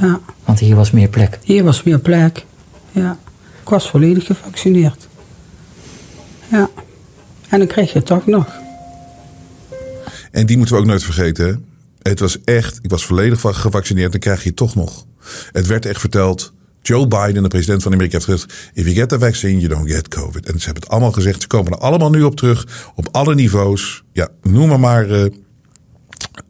[0.00, 1.38] Ja, Want hier was meer plek.
[1.44, 2.44] hier was meer plek.
[2.92, 3.18] Ja,
[3.62, 5.08] ik was volledig gevaccineerd.
[6.50, 6.70] Ja,
[7.48, 8.46] en dan krijg je het toch nog.
[10.30, 11.64] En die moeten we ook nooit vergeten.
[12.02, 15.06] Het was echt, ik was volledig va- gevaccineerd, dan krijg je het toch nog.
[15.52, 16.52] Het werd echt verteld.
[16.82, 19.90] Joe Biden, de president van Amerika, heeft gezegd: If you get the vaccine, you don't
[19.90, 20.46] get COVID.
[20.46, 21.40] En ze hebben het allemaal gezegd.
[21.40, 22.90] Ze komen er allemaal nu op terug.
[22.94, 24.02] Op alle niveaus.
[24.12, 25.24] Ja, noem maar maar eh,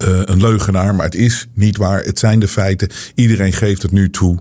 [0.00, 0.94] eh, een leugenaar.
[0.94, 2.02] Maar het is niet waar.
[2.02, 2.88] Het zijn de feiten.
[3.14, 4.38] Iedereen geeft het nu toe.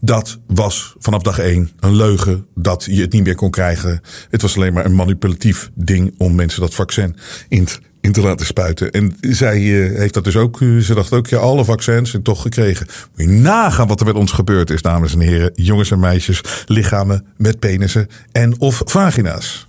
[0.00, 2.46] Dat was vanaf dag één een leugen.
[2.54, 4.00] Dat je het niet meer kon krijgen.
[4.30, 7.16] Het was alleen maar een manipulatief ding om mensen dat vaccin
[7.48, 8.90] in te in te laten spuiten.
[8.90, 12.22] En zij eh, heeft dat dus ook, eh, ze dacht ook, ja, alle vaccins zijn
[12.22, 12.86] toch gekregen.
[12.86, 15.50] Moet je nagaan wat er met ons gebeurd is, dames en heren.
[15.54, 19.66] Jongens en meisjes, lichamen met penissen en of vagina's.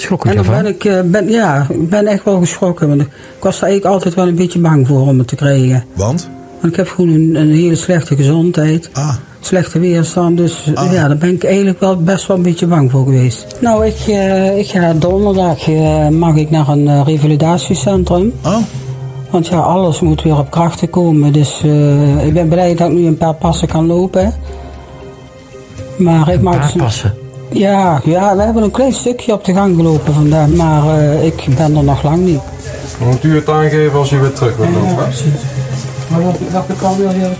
[0.00, 2.88] Schrok u En dan ben ik, eh, ben, ja, ik ben echt wel geschrokken.
[2.88, 3.08] Want ik
[3.40, 5.84] was daar eigenlijk altijd wel een beetje bang voor om het te krijgen.
[5.94, 6.28] Want?
[6.60, 8.90] Want ik heb gewoon een, een hele slechte gezondheid.
[8.92, 10.92] Ah, Slechte weerstand, dus Ah.
[10.92, 13.46] ja, daar ben ik eigenlijk wel best wel een beetje bang voor geweest.
[13.60, 18.32] Nou, ik, eh, ik ga donderdag eh, mag ik naar een eh, revalidatiecentrum.
[18.44, 18.56] oh,
[19.30, 21.32] Want ja, alles moet weer op krachten komen.
[21.32, 24.34] Dus eh, ik ben blij dat ik nu een paar passen kan lopen.
[25.96, 27.14] Maar ik Een mag paar passen.
[27.52, 30.48] Ja, ja, we hebben een klein stukje op de gang gelopen vandaag.
[30.48, 32.40] Maar eh, ik ben er nog lang niet.
[33.04, 35.08] Moet u het aangeven als u weer terug wilt lopen?
[36.10, 37.30] Maar wat, wat kan weer hier?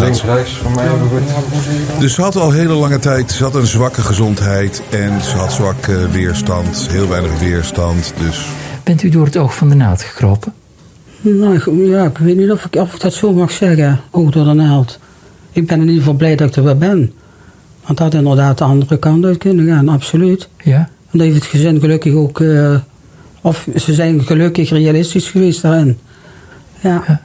[0.00, 2.00] Links, rechts, voor mij even goed.
[2.00, 5.52] dus ze had al hele lange tijd, ze had een zwakke gezondheid en ze had
[5.52, 8.12] zwak eh, weerstand, heel weinig weerstand.
[8.24, 8.46] Dus
[8.82, 10.52] Bent u door het oog van de naald gekropen?
[11.20, 14.00] Nou, ik- ja, ik weet niet of ik, of ik dat zo mag zeggen.
[14.10, 14.98] Oog door de naald.
[15.52, 17.12] Ik ben in ieder geval blij dat ik er weer ben.
[17.86, 20.48] Want dat had inderdaad de andere kant uit kunnen gaan, absoluut.
[20.64, 20.78] Ja.
[21.10, 22.40] En dat heeft het gezin gelukkig ook...
[22.40, 22.76] eh,
[23.40, 25.98] of ze zijn gelukkig realistisch geweest daarin.
[26.80, 27.22] Ja.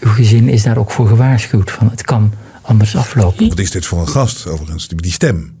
[0.00, 3.48] Uw gezin is daar ook voor gewaarschuwd van het kan anders aflopen.
[3.48, 5.52] wat is dit voor een gast overigens, die, stem?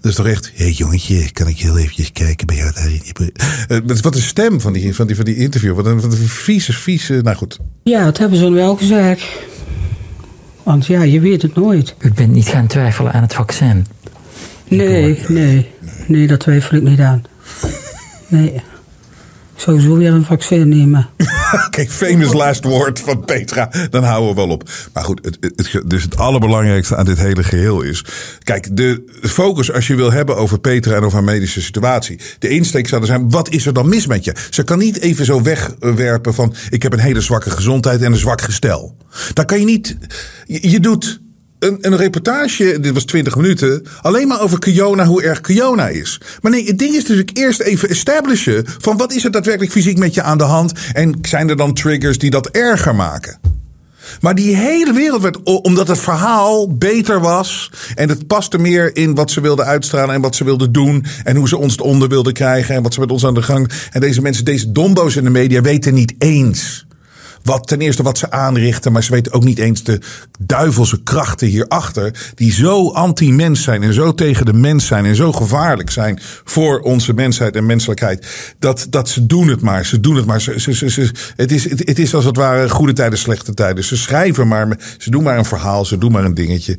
[0.00, 3.02] Dat is toch echt, hé hey, jongetje, kan ik heel eventjes kijken bij jou daarin?
[3.68, 5.74] Uh, wat een stem van die, van die, van die interview.
[5.74, 7.58] Wat een, wat een vieze, vieze, nou goed.
[7.82, 9.22] Ja, dat hebben ze wel gezegd.
[10.68, 11.94] Want ja, je weet het nooit.
[11.98, 13.86] U bent niet gaan twijfelen aan het vaccin.
[14.68, 15.70] Nee, nee.
[16.06, 17.24] Nee, daar twijfel ik niet aan.
[18.28, 18.52] Nee.
[18.54, 18.62] Ik
[19.56, 21.08] zou zo weer een vaccin nemen.
[21.66, 23.70] Oké, famous last word van Petra.
[23.90, 24.70] Dan houden we wel op.
[24.92, 28.04] Maar goed, het, het, dus het allerbelangrijkste aan dit hele geheel is.
[28.42, 32.20] Kijk, de focus als je wil hebben over Petra en over haar medische situatie.
[32.38, 34.34] De insteek zou er zijn: wat is er dan mis met je?
[34.50, 38.18] Ze kan niet even zo wegwerpen van: ik heb een hele zwakke gezondheid en een
[38.18, 38.96] zwak gestel.
[39.32, 39.96] Dat kan je niet.
[40.46, 41.20] Je doet.
[41.58, 46.20] Een, reportage, dit was 20 minuten, alleen maar over Kiona, hoe erg Kiona is.
[46.42, 49.98] Maar nee, het ding is natuurlijk eerst even establishen van wat is er daadwerkelijk fysiek
[49.98, 53.38] met je aan de hand en zijn er dan triggers die dat erger maken.
[54.20, 57.70] Maar die hele wereld werd, omdat het verhaal beter was.
[57.94, 61.04] En het paste meer in wat ze wilden uitstralen en wat ze wilden doen.
[61.24, 63.70] En hoe ze ons onder wilden krijgen en wat ze met ons aan de gang.
[63.90, 66.86] En deze mensen, deze dombo's in de media weten niet eens.
[67.42, 70.00] Wat, ten eerste wat ze aanrichten, maar ze weten ook niet eens de
[70.38, 72.32] duivelse krachten hierachter.
[72.34, 76.80] Die zo anti-mens zijn en zo tegen de mens zijn en zo gevaarlijk zijn voor
[76.80, 78.26] onze mensheid en menselijkheid.
[78.58, 79.86] Dat, dat ze doen het maar.
[79.86, 80.40] Ze doen het maar.
[80.40, 83.84] Ze, ze, ze, het, is, het, is als het ware goede tijden, slechte tijden.
[83.84, 86.78] Ze schrijven maar, ze doen maar een verhaal, ze doen maar een dingetje.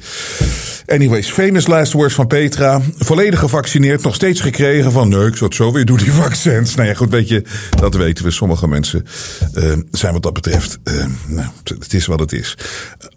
[0.87, 2.81] Anyways, famous last words van Petra.
[2.97, 6.75] Volledig gevaccineerd, nog steeds gekregen van nee, ik zal het zo weer doen, die vaccins.
[6.75, 7.43] Nou ja, goed, weet je,
[7.79, 8.31] dat weten we.
[8.31, 9.05] Sommige mensen
[9.53, 10.48] eh, zijn wat dat betreft,
[10.83, 12.57] eh, nou, het is wat het is.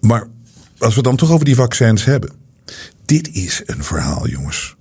[0.00, 0.26] Maar
[0.78, 2.30] als we het dan toch over die vaccins hebben.
[3.04, 4.76] Dit is een verhaal, jongens.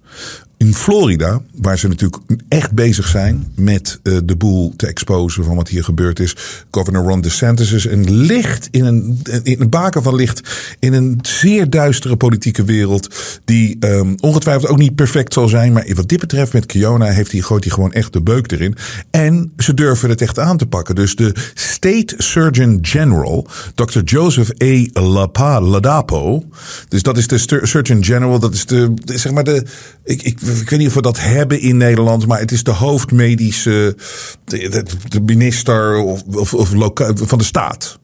[0.61, 5.55] In Florida, waar ze natuurlijk echt bezig zijn met eh, de boel te exposen van
[5.55, 6.35] wat hier gebeurd is.
[6.71, 10.41] Governor Ron DeSantis is een licht in een, in een baken van licht
[10.79, 13.15] in een zeer duistere politieke wereld.
[13.45, 15.73] Die ehm, ongetwijfeld ook niet perfect zal zijn.
[15.73, 18.75] Maar wat dit betreft met Kiona heeft hij, gooit hij gewoon echt de beuk erin.
[19.11, 20.95] En ze durven het echt aan te pakken.
[20.95, 23.99] Dus de State Surgeon General, Dr.
[23.99, 25.01] Joseph A.
[25.01, 26.43] Lapa, Ladapo.
[26.87, 28.39] Dus dat is de Surgeon General.
[28.39, 29.63] Dat is de- zeg maar de.
[30.03, 32.71] Ik, ik, ik weet niet of we dat hebben in Nederland, maar het is de
[32.71, 33.95] hoofdmedische.
[34.43, 36.69] De, de, minister of, of,
[37.15, 37.99] van de staat.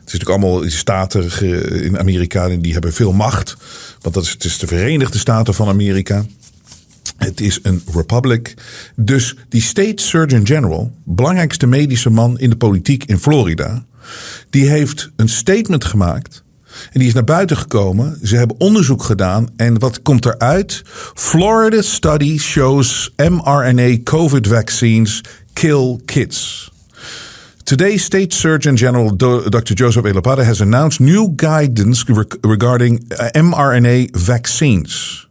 [0.00, 1.30] Het is natuurlijk allemaal staten
[1.82, 3.56] in Amerika en die hebben veel macht.
[4.00, 6.24] Want dat is, het is de Verenigde Staten van Amerika.
[7.16, 8.54] Het is een republic.
[8.96, 13.84] Dus die State Surgeon General, belangrijkste medische man in de politiek in Florida,
[14.50, 16.42] die heeft een statement gemaakt.
[16.92, 18.18] En die is naar buiten gekomen.
[18.22, 19.48] Ze hebben onderzoek gedaan.
[19.56, 20.82] En wat komt eruit?
[21.14, 25.20] Florida study shows mRNA COVID vaccines
[25.52, 26.70] kill kids.
[27.62, 29.16] Today, State Surgeon General
[29.48, 29.74] Dr.
[29.74, 35.26] Joseph Elapada has announced new guidance reg- regarding uh, mRNA vaccines.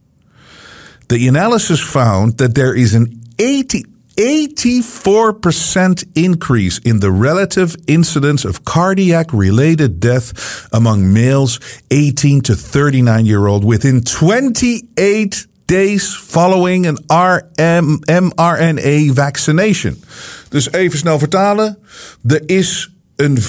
[1.06, 8.62] The analysis found that there is an 80, 84% increase in the relative incidence of
[8.64, 10.32] cardiac related death
[10.70, 11.58] among males
[11.90, 20.02] 18 to 39 year old within 28 days following an RM, mRNA vaccination.
[20.48, 21.78] Dus even snel vertalen.
[22.26, 23.40] Er is een 84%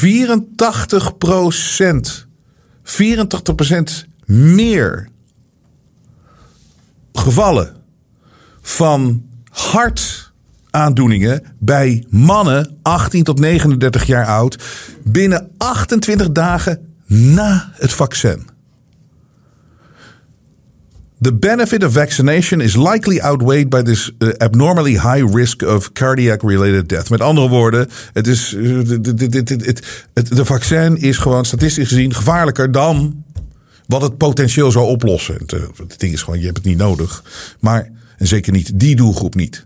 [2.84, 5.10] 84% meer
[7.14, 7.76] gevallen
[8.62, 9.26] van
[10.74, 14.64] hartaandoeningen bij mannen 18 tot 39 jaar oud
[15.04, 18.52] binnen 28 dagen na het vaccin.
[21.22, 26.42] The benefit of vaccination is likely outweighed by this uh, abnormally high risk of cardiac
[26.42, 27.10] related death.
[27.10, 28.80] Met andere woorden, het is, uh,
[30.14, 33.24] de, vaccin is gewoon statistisch gezien gevaarlijker dan
[33.86, 35.38] wat het potentieel zou oplossen.
[35.48, 37.24] Eh, het ding is gewoon, je hebt het niet nodig.
[37.60, 39.66] Maar, en zeker niet die doelgroep niet.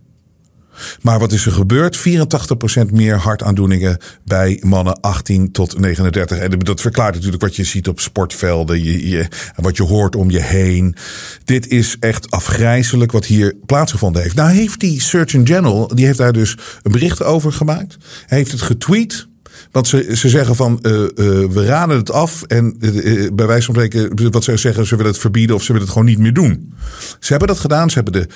[1.01, 1.97] Maar wat is er gebeurd?
[1.97, 6.37] 84% meer hartaandoeningen bij mannen 18 tot 39.
[6.37, 8.83] En dat verklaart natuurlijk wat je ziet op sportvelden.
[8.83, 10.95] Je, je, wat je hoort om je heen.
[11.43, 14.35] Dit is echt afgrijzelijk wat hier plaatsgevonden heeft.
[14.35, 17.97] Nou heeft die Surgeon General, die heeft daar dus een bericht over gemaakt.
[18.25, 19.27] Hij heeft het getweet.
[19.71, 21.07] Want ze, ze zeggen van, uh, uh,
[21.49, 22.43] we raden het af.
[22.43, 25.67] En uh, bij wijze van spreken, wat ze zeggen, ze willen het verbieden of ze
[25.67, 26.73] willen het gewoon niet meer doen.
[27.19, 27.89] Ze hebben dat gedaan.
[27.89, 28.27] Ze hebben de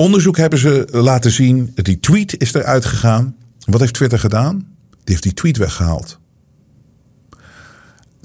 [0.00, 1.72] onderzoek hebben ze laten zien.
[1.74, 3.36] Die tweet is eruit gegaan.
[3.64, 4.56] Wat heeft Twitter gedaan?
[4.90, 6.18] Die heeft die tweet weggehaald.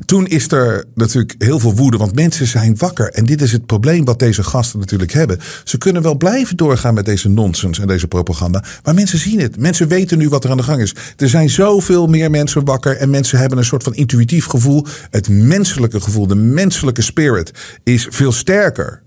[0.06, 3.10] Toen is er natuurlijk heel veel woede, want mensen zijn wakker.
[3.10, 5.40] En dit is het probleem wat deze gasten natuurlijk hebben.
[5.64, 8.64] Ze kunnen wel blijven doorgaan met deze nonsens en deze propaganda.
[8.84, 9.58] Maar mensen zien het.
[9.58, 10.96] Mensen weten nu wat er aan de gang is.
[11.18, 12.98] Er zijn zoveel meer mensen wakker.
[12.98, 14.86] En mensen hebben een soort van intuïtief gevoel.
[15.10, 17.52] Het menselijke gevoel, de menselijke spirit
[17.84, 19.04] is veel sterker.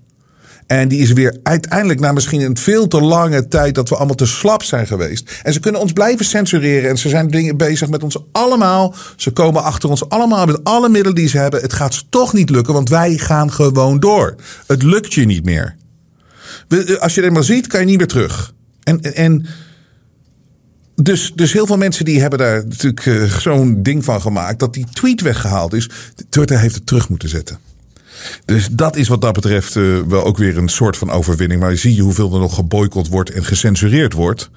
[0.68, 4.14] En die is weer uiteindelijk na misschien een veel te lange tijd dat we allemaal
[4.14, 5.40] te slap zijn geweest.
[5.42, 6.90] En ze kunnen ons blijven censureren.
[6.90, 8.94] En ze zijn dingen bezig met ons allemaal.
[9.16, 11.60] Ze komen achter ons allemaal met alle middelen die ze hebben.
[11.60, 14.34] Het gaat ze toch niet lukken, want wij gaan gewoon door.
[14.66, 15.76] Het lukt je niet meer.
[16.98, 18.54] Als je het eenmaal ziet, kan je niet meer terug.
[18.82, 19.46] En, en
[20.94, 24.74] dus, dus heel veel mensen die hebben daar natuurlijk eh, zo'n ding van gemaakt dat
[24.74, 25.88] die tweet weggehaald is.
[26.28, 27.58] Twitter heeft het terug moeten zetten.
[28.44, 31.60] Dus dat is wat dat betreft eh, wel ook weer een soort van overwinning.
[31.60, 34.50] Maar zie je hoeveel er nog geboycott wordt en gecensureerd wordt.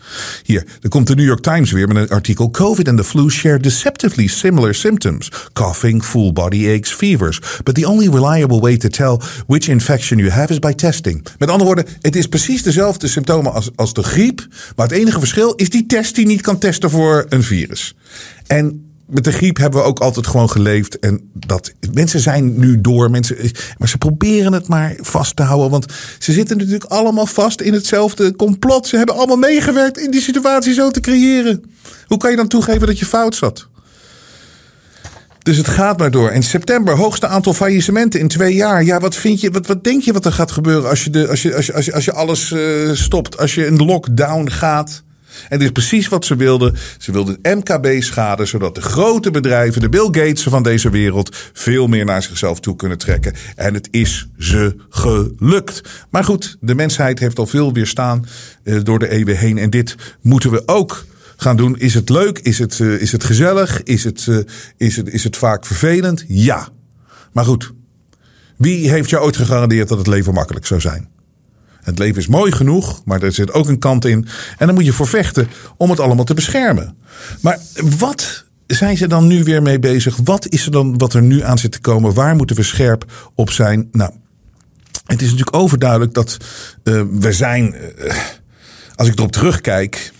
[0.44, 2.52] Hier, er komt de New York Times weer met een artikel.
[2.52, 5.32] COVID and the flu share deceptively similar symptoms.
[5.54, 7.40] Coughing, full body aches, fevers.
[7.64, 11.26] But the only reliable way to tell which infection you have is by testing.
[11.38, 14.48] Met andere woorden, het is precies dezelfde symptomen als, als de griep.
[14.76, 17.96] Maar het enige verschil is die test die niet kan testen voor een virus.
[18.48, 21.00] En met de griep hebben we ook altijd gewoon geleefd.
[21.00, 23.12] En dat mensen zijn nu door.
[23.12, 23.38] Mensen,
[23.78, 25.70] maar ze proberen het maar vast te houden.
[25.70, 25.86] Want
[26.20, 28.88] ze zitten natuurlijk allemaal vast in hetzelfde complot.
[28.88, 31.64] Ze hebben allemaal meegewerkt in die situatie zo te creëren.
[32.08, 33.70] Hoe kan je dan toegeven dat je fout zat?
[35.44, 36.32] Dus het gaat maar door.
[36.32, 38.84] In september, hoogste aantal faillissementen in twee jaar.
[38.84, 41.28] Ja, wat vind je, wat, wat denk je wat er gaat gebeuren als je, de,
[41.28, 43.38] als je, als je, als je, als je alles uh, stopt?
[43.38, 45.04] Als je een lockdown gaat?
[45.50, 46.76] En dit is precies wat ze wilden.
[46.98, 51.88] Ze wilden MKB schaden, zodat de grote bedrijven, de Bill Gates van deze wereld, veel
[51.88, 53.34] meer naar zichzelf toe kunnen trekken.
[53.56, 55.82] En het is ze gelukt.
[56.10, 58.26] Maar goed, de mensheid heeft al veel weerstaan
[58.64, 59.58] uh, door de eeuwen heen.
[59.58, 61.06] En dit moeten we ook
[61.38, 61.80] gaan doen.
[61.80, 62.40] Is het leuk?
[62.40, 63.84] Is het, uh, is het gezellig?
[63.84, 64.38] Is het, uh,
[64.78, 66.26] is, het, is het vaak vervelend?
[66.28, 66.68] Ja.
[67.32, 67.74] Maar goed,
[68.58, 71.10] wie heeft jou ooit gegarandeerd dat het leven makkelijk zou zijn?
[71.82, 74.28] Het leven is mooi genoeg, maar er zit ook een kant in.
[74.58, 76.96] En dan moet je voor vechten om het allemaal te beschermen.
[77.42, 77.60] Maar
[77.98, 80.18] wat zijn ze dan nu weer mee bezig?
[80.24, 82.14] Wat is er dan wat er nu aan zit te komen?
[82.14, 83.88] Waar moeten we scherp op zijn?
[83.92, 84.12] Nou,
[85.06, 86.38] het is natuurlijk overduidelijk dat
[86.84, 87.76] uh, we zijn.
[87.76, 88.14] Uh,
[88.96, 90.14] als ik erop terugkijk,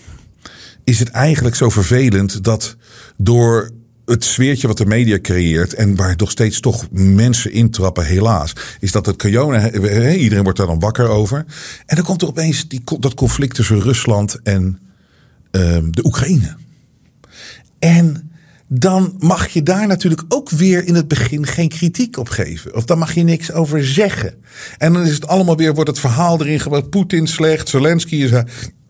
[0.84, 2.76] is het eigenlijk zo vervelend dat
[3.16, 3.70] door
[4.04, 8.92] het sfeertje wat de media creëert en waar nog steeds toch mensen intrappen, helaas, is
[8.92, 9.72] dat het corona,
[10.14, 11.44] iedereen wordt daar dan wakker over.
[11.86, 14.78] En dan komt er opeens die, dat conflict tussen Rusland en
[15.50, 16.56] um, de Oekraïne.
[17.78, 18.30] En
[18.68, 22.74] dan mag je daar natuurlijk ook weer in het begin geen kritiek op geven.
[22.74, 24.34] Of dan mag je niks over zeggen.
[24.78, 26.90] En dan is het allemaal weer, wordt het verhaal erin gebracht.
[26.90, 28.30] Poetin slecht, Zelensky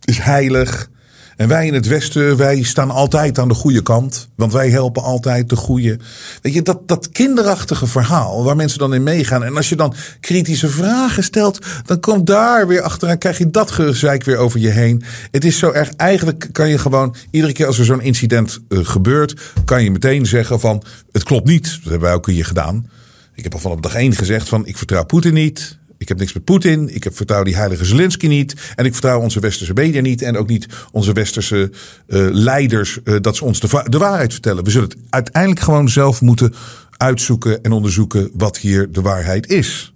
[0.05, 0.91] is heilig.
[1.37, 4.29] En wij in het Westen, wij staan altijd aan de goede kant.
[4.37, 5.99] Want wij helpen altijd de goede.
[6.43, 9.45] Weet je, dat, dat kinderachtige verhaal waar mensen dan in meegaan.
[9.45, 13.19] En als je dan kritische vragen stelt, dan komt daar weer achteraan.
[13.19, 15.03] Krijg je dat gezeik weer over je heen.
[15.31, 15.91] Het is zo erg.
[15.97, 20.27] Eigenlijk kan je gewoon, iedere keer als er zo'n incident uh, gebeurt, kan je meteen
[20.27, 21.65] zeggen van het klopt niet.
[21.65, 22.87] Dat hebben wij ook hier gedaan.
[23.35, 25.79] Ik heb al vanaf dag één gezegd van ik vertrouw Poetin niet.
[26.03, 26.95] Ik heb niks met Poetin.
[26.95, 28.55] Ik vertrouw die heilige Zelensky niet.
[28.75, 30.23] En ik vertrouw onze westerse media niet.
[30.23, 31.71] En ook niet onze westerse
[32.07, 32.99] uh, leiders.
[33.05, 34.65] Uh, dat ze ons de, de waarheid vertellen.
[34.65, 36.55] We zullen het uiteindelijk gewoon zelf moeten
[36.97, 39.92] uitzoeken en onderzoeken wat hier de waarheid is.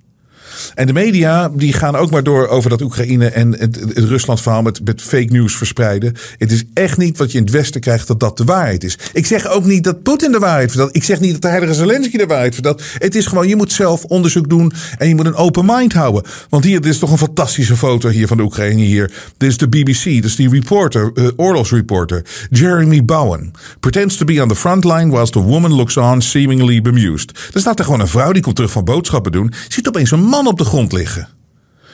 [0.75, 4.41] En de media die gaan ook maar door over dat Oekraïne en het, het Rusland
[4.41, 6.15] verhaal met, met fake news verspreiden.
[6.39, 8.99] Het is echt niet wat je in het Westen krijgt dat dat de waarheid is.
[9.13, 10.97] Ik zeg ook niet dat Poetin de waarheid vertelt.
[10.97, 12.83] Ik zeg niet dat de heilige Zelensky de waarheid vertelt.
[12.99, 16.23] Het is gewoon, je moet zelf onderzoek doen en je moet een open mind houden.
[16.49, 19.13] Want hier, dit is toch een fantastische foto hier van de Oekraïne hier.
[19.37, 23.53] Dit is de BBC, is die reporter, uh, oorlogsreporter, Jeremy Bowen.
[23.81, 27.51] Pretends to be on the front line whilst the woman looks on seemingly bemused.
[27.55, 29.53] Er staat er gewoon een vrouw die komt terug van boodschappen doen.
[29.69, 31.29] Ziet opeens een man op de grond liggen.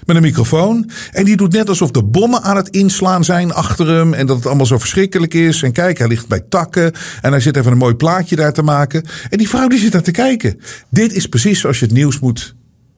[0.04, 0.90] Met een microfoon.
[1.10, 4.14] En die doet net alsof de bommen aan het inslaan zijn achter hem.
[4.14, 5.62] En dat het allemaal zo verschrikkelijk is.
[5.62, 6.92] En kijk, hij ligt bij takken.
[7.20, 9.04] En hij zit even een mooi plaatje daar te maken.
[9.30, 10.60] En die vrouw die zit daar te kijken.
[10.90, 12.54] Dit is precies zoals je het nieuws moet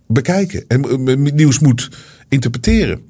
[0.06, 0.64] bekijken.
[0.68, 1.88] En het nieuws moet
[2.28, 3.00] interpreteren.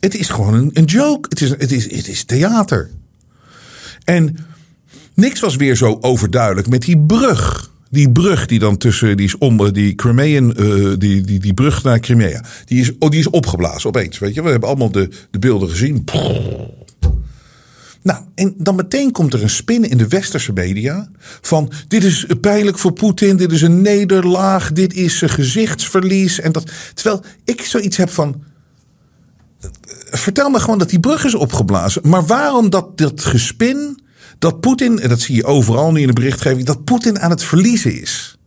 [0.00, 1.28] Het is gewoon een, een joke.
[1.28, 2.90] Het is, het, is, het is theater.
[4.04, 4.36] En
[5.14, 7.69] niks was weer zo overduidelijk met die brug.
[7.90, 11.82] Die brug die dan tussen, die is om, die Crimean, uh, die, die, die brug
[11.82, 14.18] naar Crimea, die is, oh, die is opgeblazen opeens.
[14.18, 16.04] Weet je, we hebben allemaal de, de beelden gezien.
[18.02, 22.26] Nou, en dan meteen komt er een spin in de westerse media van dit is
[22.40, 26.40] pijnlijk voor Poetin, dit is een nederlaag, dit is een gezichtsverlies.
[26.40, 28.42] En dat, terwijl ik zoiets heb van,
[30.10, 32.02] vertel me gewoon dat die brug is opgeblazen.
[32.08, 33.99] Maar waarom dat, dat gespin
[34.40, 37.42] dat Poetin, en dat zie je overal nu in de berichtgeving, dat Poetin aan het
[37.42, 38.38] verliezen is.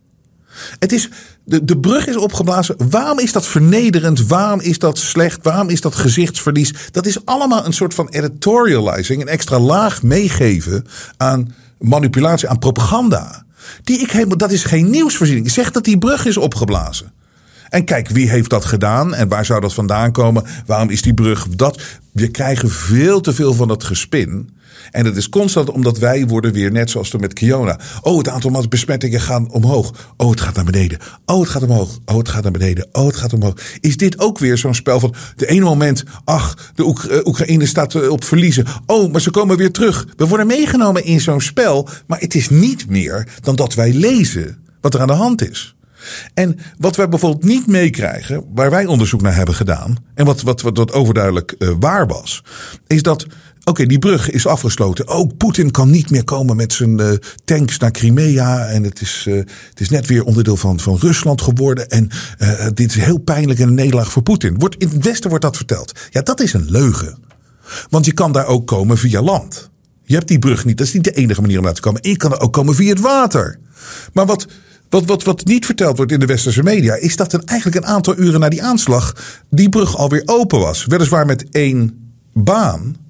[0.78, 1.08] Het is,
[1.44, 2.76] de, de brug is opgeblazen.
[2.90, 4.26] Waarom is dat vernederend?
[4.26, 5.42] Waarom is dat slecht?
[5.42, 6.74] Waarom is dat gezichtsverlies?
[6.90, 10.86] Dat is allemaal een soort van editorializing, een extra laag meegeven
[11.16, 13.44] aan manipulatie, aan propaganda.
[13.82, 15.50] Die ik helemaal, dat is geen nieuwsvoorziening.
[15.50, 17.12] Zeg dat die brug is opgeblazen.
[17.68, 20.44] En kijk, wie heeft dat gedaan en waar zou dat vandaan komen?
[20.66, 21.82] Waarom is die brug dat?
[22.12, 24.53] We krijgen veel te veel van dat gespin.
[24.90, 27.78] En dat is constant omdat wij worden weer net zoals toen met Kiona.
[28.02, 30.12] Oh, het aantal besmettingen gaan omhoog.
[30.16, 30.98] Oh, het gaat naar beneden.
[31.26, 31.98] Oh, het gaat omhoog.
[32.04, 32.88] Oh, het gaat naar beneden.
[32.92, 33.54] Oh, het gaat omhoog.
[33.80, 37.94] Is dit ook weer zo'n spel van de ene moment, ach, de eh, Oekraïne staat
[37.94, 38.66] eh, op verliezen.
[38.86, 40.06] Oh, maar ze komen weer terug.
[40.16, 44.58] We worden meegenomen in zo'n spel, maar het is niet meer dan dat wij lezen
[44.80, 45.74] wat er aan de hand is.
[46.34, 50.60] En wat wij bijvoorbeeld niet meekrijgen, waar wij onderzoek naar hebben gedaan, en wat, wat,
[50.60, 52.42] wat, wat overduidelijk eh, waar was,
[52.86, 53.26] is dat.
[53.64, 55.06] Oké, die brug is afgesloten.
[55.06, 57.12] Ook Poetin kan niet meer komen met zijn eh,
[57.44, 58.66] tanks naar Crimea.
[58.66, 59.34] En het is, eh,
[59.68, 61.90] het is net weer onderdeel van, van Rusland geworden.
[61.90, 62.08] En
[62.38, 64.58] eh, dit is heel pijnlijk en een nederlaag voor Poetin.
[64.58, 65.92] Wordt, in het Westen wordt dat verteld.
[66.10, 67.18] Ja, dat is een leugen.
[67.90, 69.70] Want je kan daar ook komen via land.
[70.04, 70.78] Je hebt die brug niet.
[70.78, 72.00] Dat is niet de enige manier om daar te komen.
[72.00, 73.58] En je kan er ook komen via het water.
[74.12, 74.46] Maar wat,
[74.88, 76.94] wat, wat, wat niet verteld wordt in de westerse media.
[76.94, 79.16] is dat er eigenlijk een aantal uren na die aanslag.
[79.50, 80.84] die brug alweer open was.
[80.86, 83.03] Weliswaar met één baan.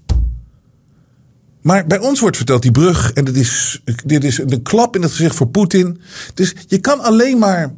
[1.65, 3.12] Maar bij ons wordt verteld die brug.
[3.12, 6.01] en dit is, dit is een klap in het gezicht voor Poetin.
[6.35, 7.75] Dus je kan alleen maar.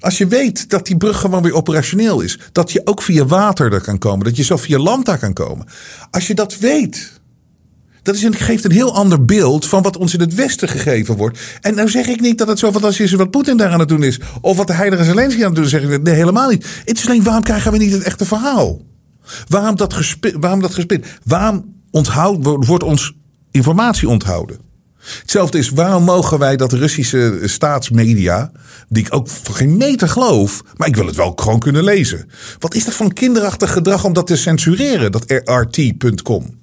[0.00, 2.38] Als je weet dat die brug gewoon weer operationeel is.
[2.52, 4.24] Dat je ook via water daar kan komen.
[4.24, 5.66] Dat je zelf via land daar kan komen.
[6.10, 7.20] Als je dat weet.
[8.02, 11.16] Dat is een, geeft een heel ander beeld van wat ons in het Westen gegeven
[11.16, 11.38] wordt.
[11.60, 13.88] En nou zeg ik niet dat het zo fantastisch is wat Poetin daar aan het
[13.88, 14.20] doen is.
[14.40, 15.70] Of wat de heilige Zelensky aan het doen is.
[15.70, 16.66] Zeg ik, nee, helemaal niet.
[16.84, 18.80] Het is alleen waarom krijgen we niet het echte verhaal?
[19.48, 20.40] Waarom dat gespin?
[20.40, 21.04] Waarom, dat gespin?
[21.24, 23.12] waarom onthoud, wordt ons
[23.50, 24.58] informatie onthouden?
[25.20, 28.50] Hetzelfde is, waarom mogen wij dat Russische staatsmedia,
[28.88, 32.28] die ik ook voor geen meter geloof, maar ik wil het wel gewoon kunnen lezen.
[32.58, 36.56] Wat is dat een kinderachtig gedrag om dat te censureren, dat RT.com?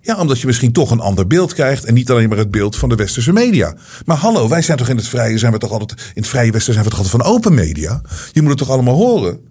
[0.00, 2.76] Ja, omdat je misschien toch een ander beeld krijgt en niet alleen maar het beeld
[2.76, 3.74] van de westerse media.
[4.04, 6.52] Maar hallo, wij zijn toch in het vrije, zijn we toch altijd, in het vrije
[6.52, 8.00] westen zijn we toch altijd van open media?
[8.32, 9.49] Je moet het toch allemaal horen?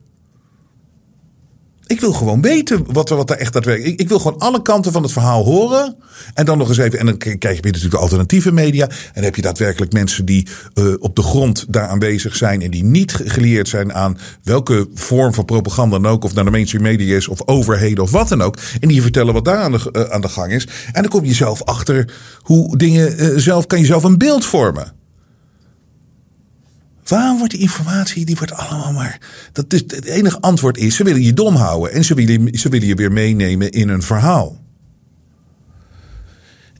[1.89, 3.93] Ik wil gewoon weten wat wat er echt daadwerkelijk.
[3.93, 5.95] Ik, ik wil gewoon alle kanten van het verhaal horen.
[6.33, 6.99] En dan nog eens even.
[6.99, 8.87] En dan krijg je weer natuurlijk de alternatieve media.
[8.89, 12.61] En dan heb je daadwerkelijk mensen die eh, op de grond daar aanwezig zijn.
[12.61, 16.23] En die niet ge- geleerd zijn aan welke vorm van propaganda dan ook.
[16.23, 17.27] Of naar de mainstream media is.
[17.27, 18.57] Of overheden of wat dan ook.
[18.79, 20.67] En die vertellen wat daar aan de, eh, aan de gang is.
[20.91, 23.67] En dan kom je zelf achter hoe dingen eh, zelf.
[23.67, 24.97] Kan je zelf een beeld vormen.
[27.09, 29.19] Waarom wordt die informatie, die wordt allemaal maar...
[29.51, 31.91] Dat is, het enige antwoord is, ze willen je dom houden.
[31.91, 34.57] En ze willen, ze willen je weer meenemen in een verhaal.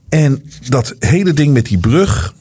[0.08, 2.34] En dat hele ding met die brug...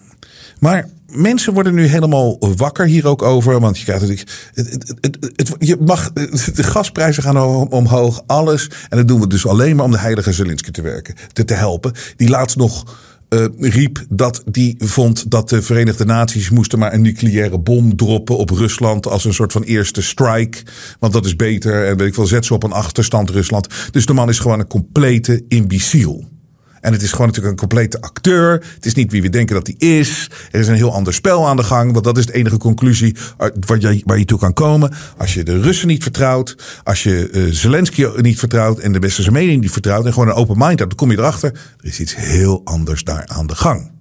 [0.59, 3.59] Maar mensen worden nu helemaal wakker hier ook over.
[3.59, 4.07] Want je krijgt.
[4.07, 8.69] Het, het, het, je mag, de gasprijzen gaan om- omhoog, alles.
[8.89, 11.15] En dat doen we dus alleen maar om de heilige Zelensky te werken.
[11.45, 11.93] Te, helpen.
[12.15, 12.97] Die laatst nog
[13.29, 18.37] eh, riep dat die vond dat de Verenigde Naties moesten maar een nucleaire bom droppen
[18.37, 20.57] op Rusland als een soort van eerste strike.
[20.99, 23.67] Want dat is beter en weet ik veel, zet ze op een achterstand Rusland.
[23.91, 26.38] Dus de man is gewoon een complete imbeciel.
[26.81, 28.51] En het is gewoon natuurlijk een complete acteur.
[28.75, 30.29] Het is niet wie we denken dat hij is.
[30.51, 31.91] Er is een heel ander spel aan de gang.
[31.91, 34.93] Want dat is de enige conclusie waar je, waar je toe kan komen.
[35.17, 36.55] Als je de Russen niet vertrouwt.
[36.83, 38.79] Als je eh, Zelensky niet vertrouwt.
[38.79, 40.05] En de westerse mening niet vertrouwt.
[40.05, 40.89] En gewoon een open mind hebt.
[40.89, 41.51] Dan kom je erachter.
[41.51, 43.91] Er is iets heel anders daar aan de gang.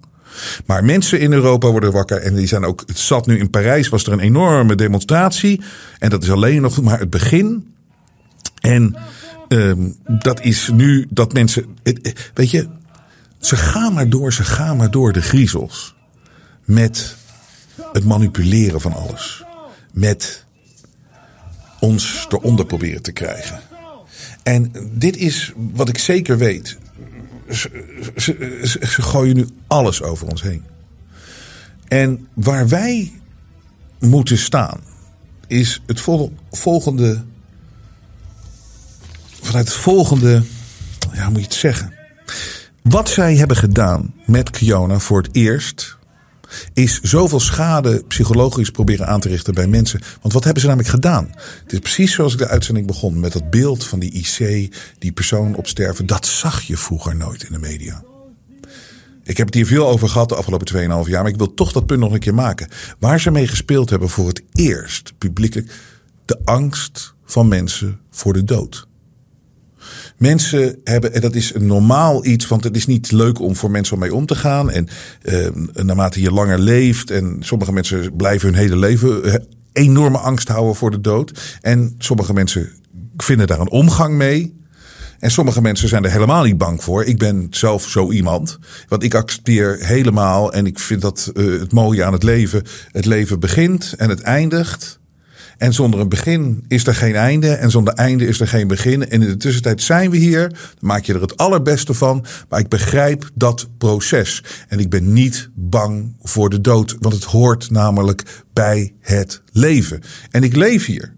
[0.65, 2.17] Maar mensen in Europa worden wakker.
[2.17, 2.83] En die zijn ook.
[2.85, 3.89] Het zat nu in Parijs.
[3.89, 5.61] Was er een enorme demonstratie.
[5.99, 7.73] En dat is alleen nog maar het begin.
[8.59, 8.95] En
[9.49, 11.65] ehm, dat is nu dat mensen.
[11.83, 12.67] het- Weet je,
[13.39, 15.95] ze gaan maar door, ze gaan maar door de griezels.
[16.65, 17.15] Met
[17.93, 19.43] het manipuleren van alles.
[19.93, 20.45] Met
[21.79, 23.59] ons eronder proberen te krijgen.
[24.43, 26.77] En dit is wat ik zeker weet.
[27.49, 30.63] Ze, gooien nu alles over ons heen.
[31.87, 33.11] En waar wij
[33.99, 34.79] moeten staan,
[35.47, 37.23] is het vol- volgende
[39.41, 40.43] vanuit het volgende,
[41.13, 41.93] ja, hoe moet je het zeggen?
[42.81, 45.97] Wat zij hebben gedaan met Kiona voor het eerst,
[46.73, 50.01] is zoveel schade psychologisch proberen aan te richten bij mensen.
[50.21, 51.29] Want wat hebben ze namelijk gedaan?
[51.63, 54.69] Het is precies zoals ik de uitzending begon met dat beeld van die IC,
[54.99, 56.05] die persoon op sterven.
[56.05, 58.03] Dat zag je vroeger nooit in de media.
[59.23, 60.67] Ik heb het hier veel over gehad de afgelopen
[61.05, 62.69] 2,5 jaar, maar ik wil toch dat punt nog een keer maken.
[62.99, 65.71] Waar ze mee gespeeld hebben voor het eerst publiekelijk,
[66.25, 68.87] de angst van mensen voor de dood.
[70.19, 73.71] Mensen hebben, en dat is een normaal iets, want het is niet leuk om voor
[73.71, 74.71] mensen om mee om te gaan.
[74.71, 74.87] En
[75.21, 79.33] eh, naarmate je langer leeft, en sommige mensen blijven hun hele leven eh,
[79.73, 81.57] enorme angst houden voor de dood.
[81.61, 82.69] En sommige mensen
[83.17, 84.57] vinden daar een omgang mee.
[85.19, 87.03] En sommige mensen zijn er helemaal niet bang voor.
[87.03, 88.59] Ik ben zelf zo iemand.
[88.87, 92.63] Want ik accepteer helemaal, en ik vind dat eh, het mooie aan het leven.
[92.91, 94.98] Het leven begint en het eindigt.
[95.59, 97.53] En zonder een begin is er geen einde.
[97.53, 99.09] En zonder einde is er geen begin.
[99.09, 100.47] En in de tussentijd zijn we hier.
[100.49, 102.25] Dan maak je er het allerbeste van.
[102.49, 104.43] Maar ik begrijp dat proces.
[104.67, 106.95] En ik ben niet bang voor de dood.
[106.99, 110.01] Want het hoort namelijk bij het leven.
[110.31, 111.13] En ik leef hier.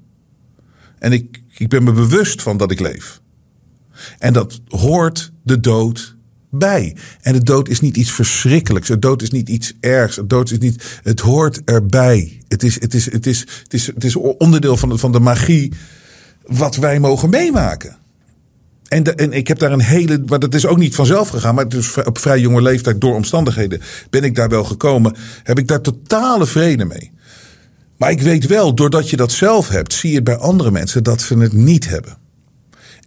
[0.99, 3.21] En ik, ik ben me bewust van dat ik leef.
[4.17, 6.15] En dat hoort de dood
[6.51, 6.95] bij.
[7.21, 8.87] En de dood is niet iets verschrikkelijks.
[8.87, 10.15] De dood is niet iets ergs.
[10.15, 10.99] De dood is niet.
[11.03, 12.41] Het hoort erbij.
[12.47, 15.19] Het is, het is, het is, het is, het is onderdeel van de, van de
[15.19, 15.73] magie.
[16.45, 17.97] wat wij mogen meemaken.
[18.87, 20.23] En, de, en ik heb daar een hele.
[20.25, 21.55] Maar dat is ook niet vanzelf gegaan.
[21.55, 23.81] Maar is op vrij jonge leeftijd, door omstandigheden.
[24.09, 25.15] ben ik daar wel gekomen.
[25.43, 27.11] Heb ik daar totale vrede mee.
[27.97, 31.21] Maar ik weet wel, doordat je dat zelf hebt, zie je bij andere mensen dat
[31.21, 32.17] ze het niet hebben.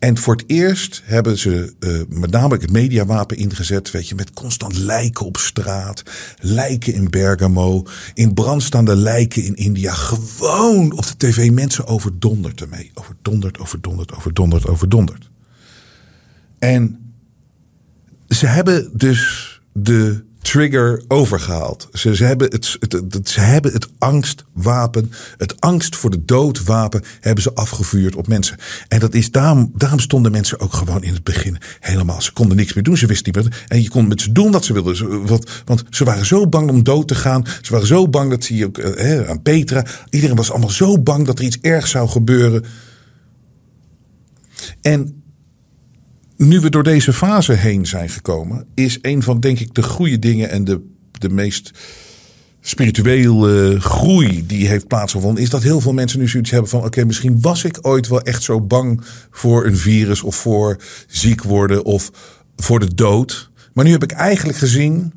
[0.05, 3.91] En voor het eerst hebben ze uh, met name het mediawapen ingezet.
[3.91, 6.03] Weet je, met constant lijken op straat.
[6.41, 7.83] Lijken in Bergamo.
[8.15, 9.93] In brandstaande lijken in India.
[9.93, 12.91] Gewoon op de tv mensen overdonderd ermee.
[12.95, 15.31] Overdonderd, overdonderd, overdonderd, overdonderd.
[16.59, 17.15] En
[18.29, 21.89] ze hebben dus de trigger overgehaald.
[21.93, 22.77] Ze, ze, hebben het,
[23.11, 28.57] het, ze hebben het angstwapen, het angst voor de doodwapen, hebben ze afgevuurd op mensen.
[28.89, 32.23] En dat is daarom, stonden mensen ook gewoon in het begin helemaal.
[32.23, 33.65] Ze konden niks meer doen, ze wisten niet meer.
[33.69, 35.27] En je kon met ze doen wat ze wilden.
[35.27, 37.47] Want, want ze waren zo bang om dood te gaan.
[37.63, 39.87] Ze waren zo bang dat ze ook eh, aan Petra.
[40.11, 42.65] Iedereen was allemaal zo bang dat er iets ergs zou gebeuren.
[44.81, 45.24] En
[46.49, 50.19] nu we door deze fase heen zijn gekomen, is een van, denk ik, de goede
[50.19, 50.81] dingen en de,
[51.13, 51.71] de meest
[52.61, 57.05] spirituele groei die heeft plaatsgevonden, is dat heel veel mensen nu zoiets hebben van: oké,
[57.05, 60.77] misschien was ik ooit wel echt zo bang voor een virus of voor
[61.07, 62.11] ziek worden of
[62.57, 63.51] voor de dood.
[63.73, 65.13] Maar nu heb ik eigenlijk gezien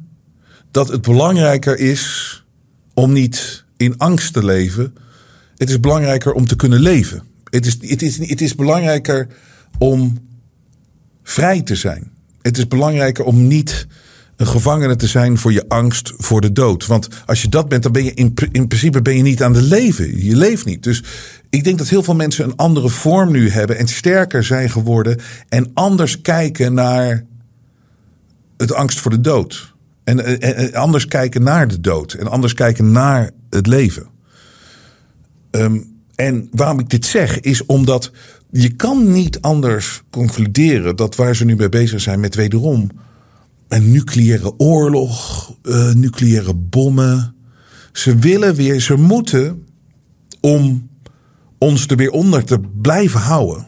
[0.71, 2.45] dat het belangrijker is
[2.93, 4.95] om niet in angst te leven.
[5.57, 7.23] Het is belangrijker om te kunnen leven.
[7.43, 9.27] Het is, het is, het is belangrijker
[9.77, 10.26] om
[11.27, 12.11] vrij te zijn.
[12.41, 13.87] Het is belangrijker om niet
[14.35, 16.85] een gevangene te zijn voor je angst voor de dood.
[16.85, 19.53] Want als je dat bent, dan ben je in, in principe ben je niet aan
[19.53, 20.25] de leven.
[20.25, 20.83] Je leeft niet.
[20.83, 21.03] Dus
[21.49, 25.19] ik denk dat heel veel mensen een andere vorm nu hebben en sterker zijn geworden
[25.49, 27.25] en anders kijken naar
[28.57, 29.73] het angst voor de dood.
[30.03, 34.07] En, en, anders kijken naar de dood en anders kijken naar het leven.
[35.51, 35.77] Ehm,
[36.15, 38.11] en waarom ik dit zeg, is omdat
[38.51, 42.89] je kan niet anders concluderen dat waar ze nu mee bezig zijn met wederom
[43.67, 47.35] een nucleaire oorlog, uh, nucleaire bommen.
[47.91, 49.65] Ze willen weer, ze moeten
[50.41, 50.89] om
[51.57, 53.67] ons er weer onder te blijven houden.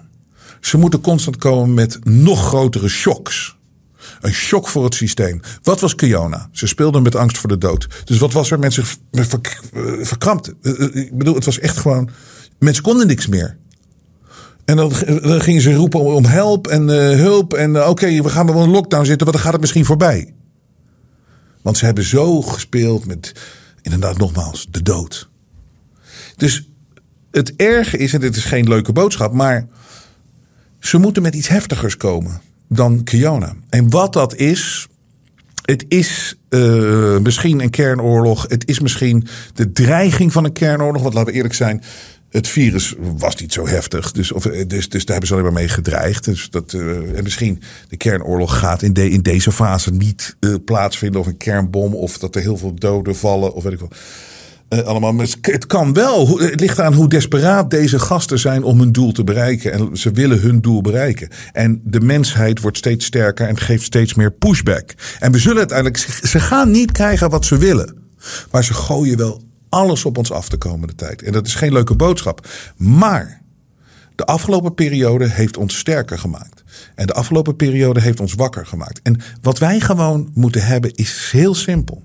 [0.61, 3.57] Ze moeten constant komen met nog grotere shocks.
[4.21, 5.39] Een shock voor het systeem.
[5.61, 6.49] Wat was Kiona?
[6.51, 7.87] Ze speelden met angst voor de dood.
[8.05, 8.59] Dus wat was er?
[8.59, 8.83] Mensen
[10.01, 10.53] verkrampt.
[10.61, 12.09] Eh, eh, ik bedoel, het was echt gewoon.
[12.59, 13.57] Mensen konden niks meer.
[14.69, 14.91] En dan,
[15.41, 17.53] gingen ze roepen om, help en uh, hulp.
[17.53, 20.33] En uh, oké, we gaan wel in lockdown zitten, want dan gaat het misschien voorbij.
[21.61, 23.33] Want ze hebben zo gespeeld met,
[23.81, 25.29] inderdaad nogmaals, de dood.
[26.35, 26.69] Dus
[27.31, 29.67] het erge is, en dit is geen leuke boodschap, maar
[30.79, 33.55] ze moeten met iets heftigers komen dan Kiona.
[33.69, 34.87] En wat dat is,
[35.61, 38.45] het is uh, misschien een kernoorlog.
[38.47, 41.01] Het is misschien de dreiging van een kernoorlog.
[41.01, 41.83] Want laten we eerlijk zijn,
[42.29, 44.11] het virus was niet zo heftig.
[44.11, 46.25] Dus, of, eh, dus, dus daar hebben ze alleen maar mee gedreigd.
[46.25, 50.55] Dus dat, uh, en misschien de kernoorlog gaat in, de, in deze fase niet uh,
[50.65, 51.21] plaatsvinden.
[51.21, 51.95] Of een kernbom.
[51.95, 53.53] Of dat er heel veel doden vallen.
[53.53, 53.81] Of weet ik.
[54.69, 55.13] Uh, allemaal.
[55.13, 56.39] Maar het kan wel.
[56.39, 59.71] Het ligt aan hoe desperaat deze gasten zijn om hun doel te bereiken.
[59.71, 61.29] En ze willen hun doel bereiken.
[61.51, 64.93] En de mensheid wordt steeds sterker en geeft steeds meer pushback.
[65.19, 65.97] En we zullen uiteindelijk.
[66.23, 67.97] Ze gaan niet krijgen wat ze willen.
[68.51, 71.21] Maar ze gooien wel alles op ons af de komende tijd.
[71.21, 72.47] En dat is geen leuke boodschap.
[72.77, 73.41] Maar
[74.15, 76.63] de afgelopen periode heeft ons sterker gemaakt.
[76.95, 78.99] En de afgelopen periode heeft ons wakker gemaakt.
[79.03, 82.03] En wat wij gewoon moeten hebben is heel simpel.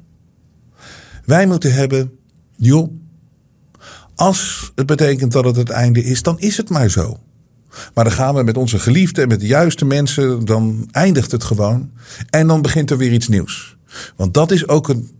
[1.25, 2.13] Wij moeten hebben,
[2.57, 2.93] joh,
[4.15, 7.19] als het betekent dat het het einde is, dan is het maar zo.
[7.95, 11.45] Maar dan gaan we met onze geliefden en met de juiste mensen, dan eindigt het
[11.45, 11.91] gewoon.
[12.31, 13.77] En dan begint er weer iets nieuws.
[14.17, 15.11] Want dat is ook een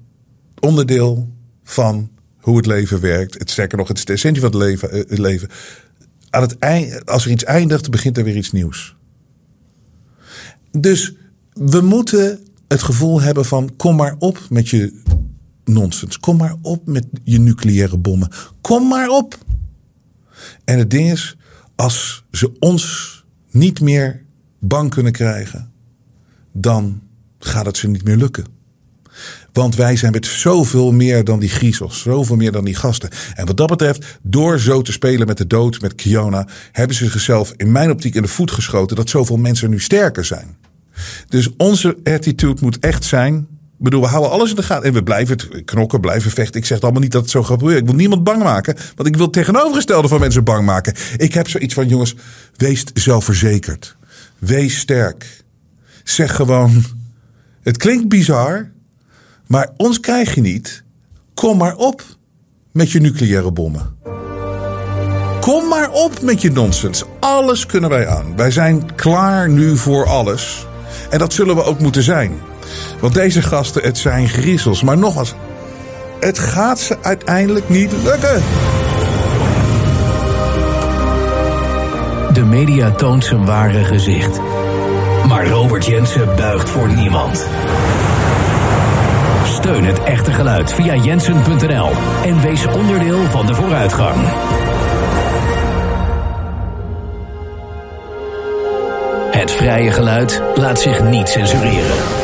[0.61, 1.33] onderdeel
[1.65, 2.11] van
[2.45, 3.39] hoe het leven werkt.
[3.39, 4.91] Het sterker nog, het is de essentie van het leven.
[4.91, 5.49] Eh, het leven.
[6.31, 8.97] Aan het eind, als er iets eindigt, begint er weer iets nieuws.
[10.71, 11.15] Dus
[11.53, 15.03] we moeten het gevoel hebben van kom maar op met je
[15.65, 16.21] nonsens.
[16.21, 18.31] Kom maar op met je nucleaire bommen.
[18.61, 19.39] Kom maar op.
[20.65, 21.37] En het ding is,
[21.75, 24.25] als ze ons niet meer
[24.59, 25.73] bang kunnen krijgen,
[26.53, 27.03] dan
[27.39, 28.45] gaat het ze niet meer lukken.
[29.53, 32.01] Want wij zijn met zoveel meer dan die griezels.
[32.01, 33.11] Zoveel meer dan die gasten.
[33.35, 37.11] En wat dat betreft, door zo te spelen met de dood, met Kiona, hebben ze
[37.11, 40.57] zichzelf in mijn optiek in de voet geschoten dat zoveel mensen nu sterker zijn.
[41.29, 43.37] Dus onze attitude moet echt zijn.
[43.79, 44.85] Ik bedoel, we houden alles in de gaten.
[44.85, 46.61] En we blijven knokken, blijven vechten.
[46.61, 47.81] Ik zeg allemaal niet dat het zo gaat gebeuren.
[47.81, 48.77] Ik wil niemand bang maken.
[48.97, 50.95] Want ik wil het tegenovergestelde van mensen bang maken.
[51.17, 52.15] Ik heb zoiets van, jongens,
[52.57, 53.97] wees zelfverzekerd.
[54.39, 55.45] Wees sterk.
[56.05, 56.85] Zeg gewoon,
[57.63, 58.71] het klinkt bizar.
[59.47, 60.85] Maar ons krijg je niet.
[61.35, 62.03] Kom maar op
[62.73, 63.97] met je nucleaire bommen.
[65.41, 67.05] Kom maar op met je nonsens.
[67.21, 68.37] Alles kunnen wij aan.
[68.37, 70.67] Wij zijn klaar nu voor alles.
[71.11, 72.41] En dat zullen we ook moeten zijn.
[73.01, 74.83] Want deze gasten, het zijn griezels.
[74.83, 75.35] Maar nogmaals,
[76.21, 78.43] het gaat ze uiteindelijk niet lukken.
[82.33, 84.41] De media toont zijn ware gezicht.
[85.29, 87.47] Maar Robert Jensen buigt voor niemand.
[89.65, 91.91] Steun het echte geluid via jensen.nl
[92.25, 94.17] en wees onderdeel van de vooruitgang.
[99.31, 102.24] Het vrije geluid laat zich niet censureren.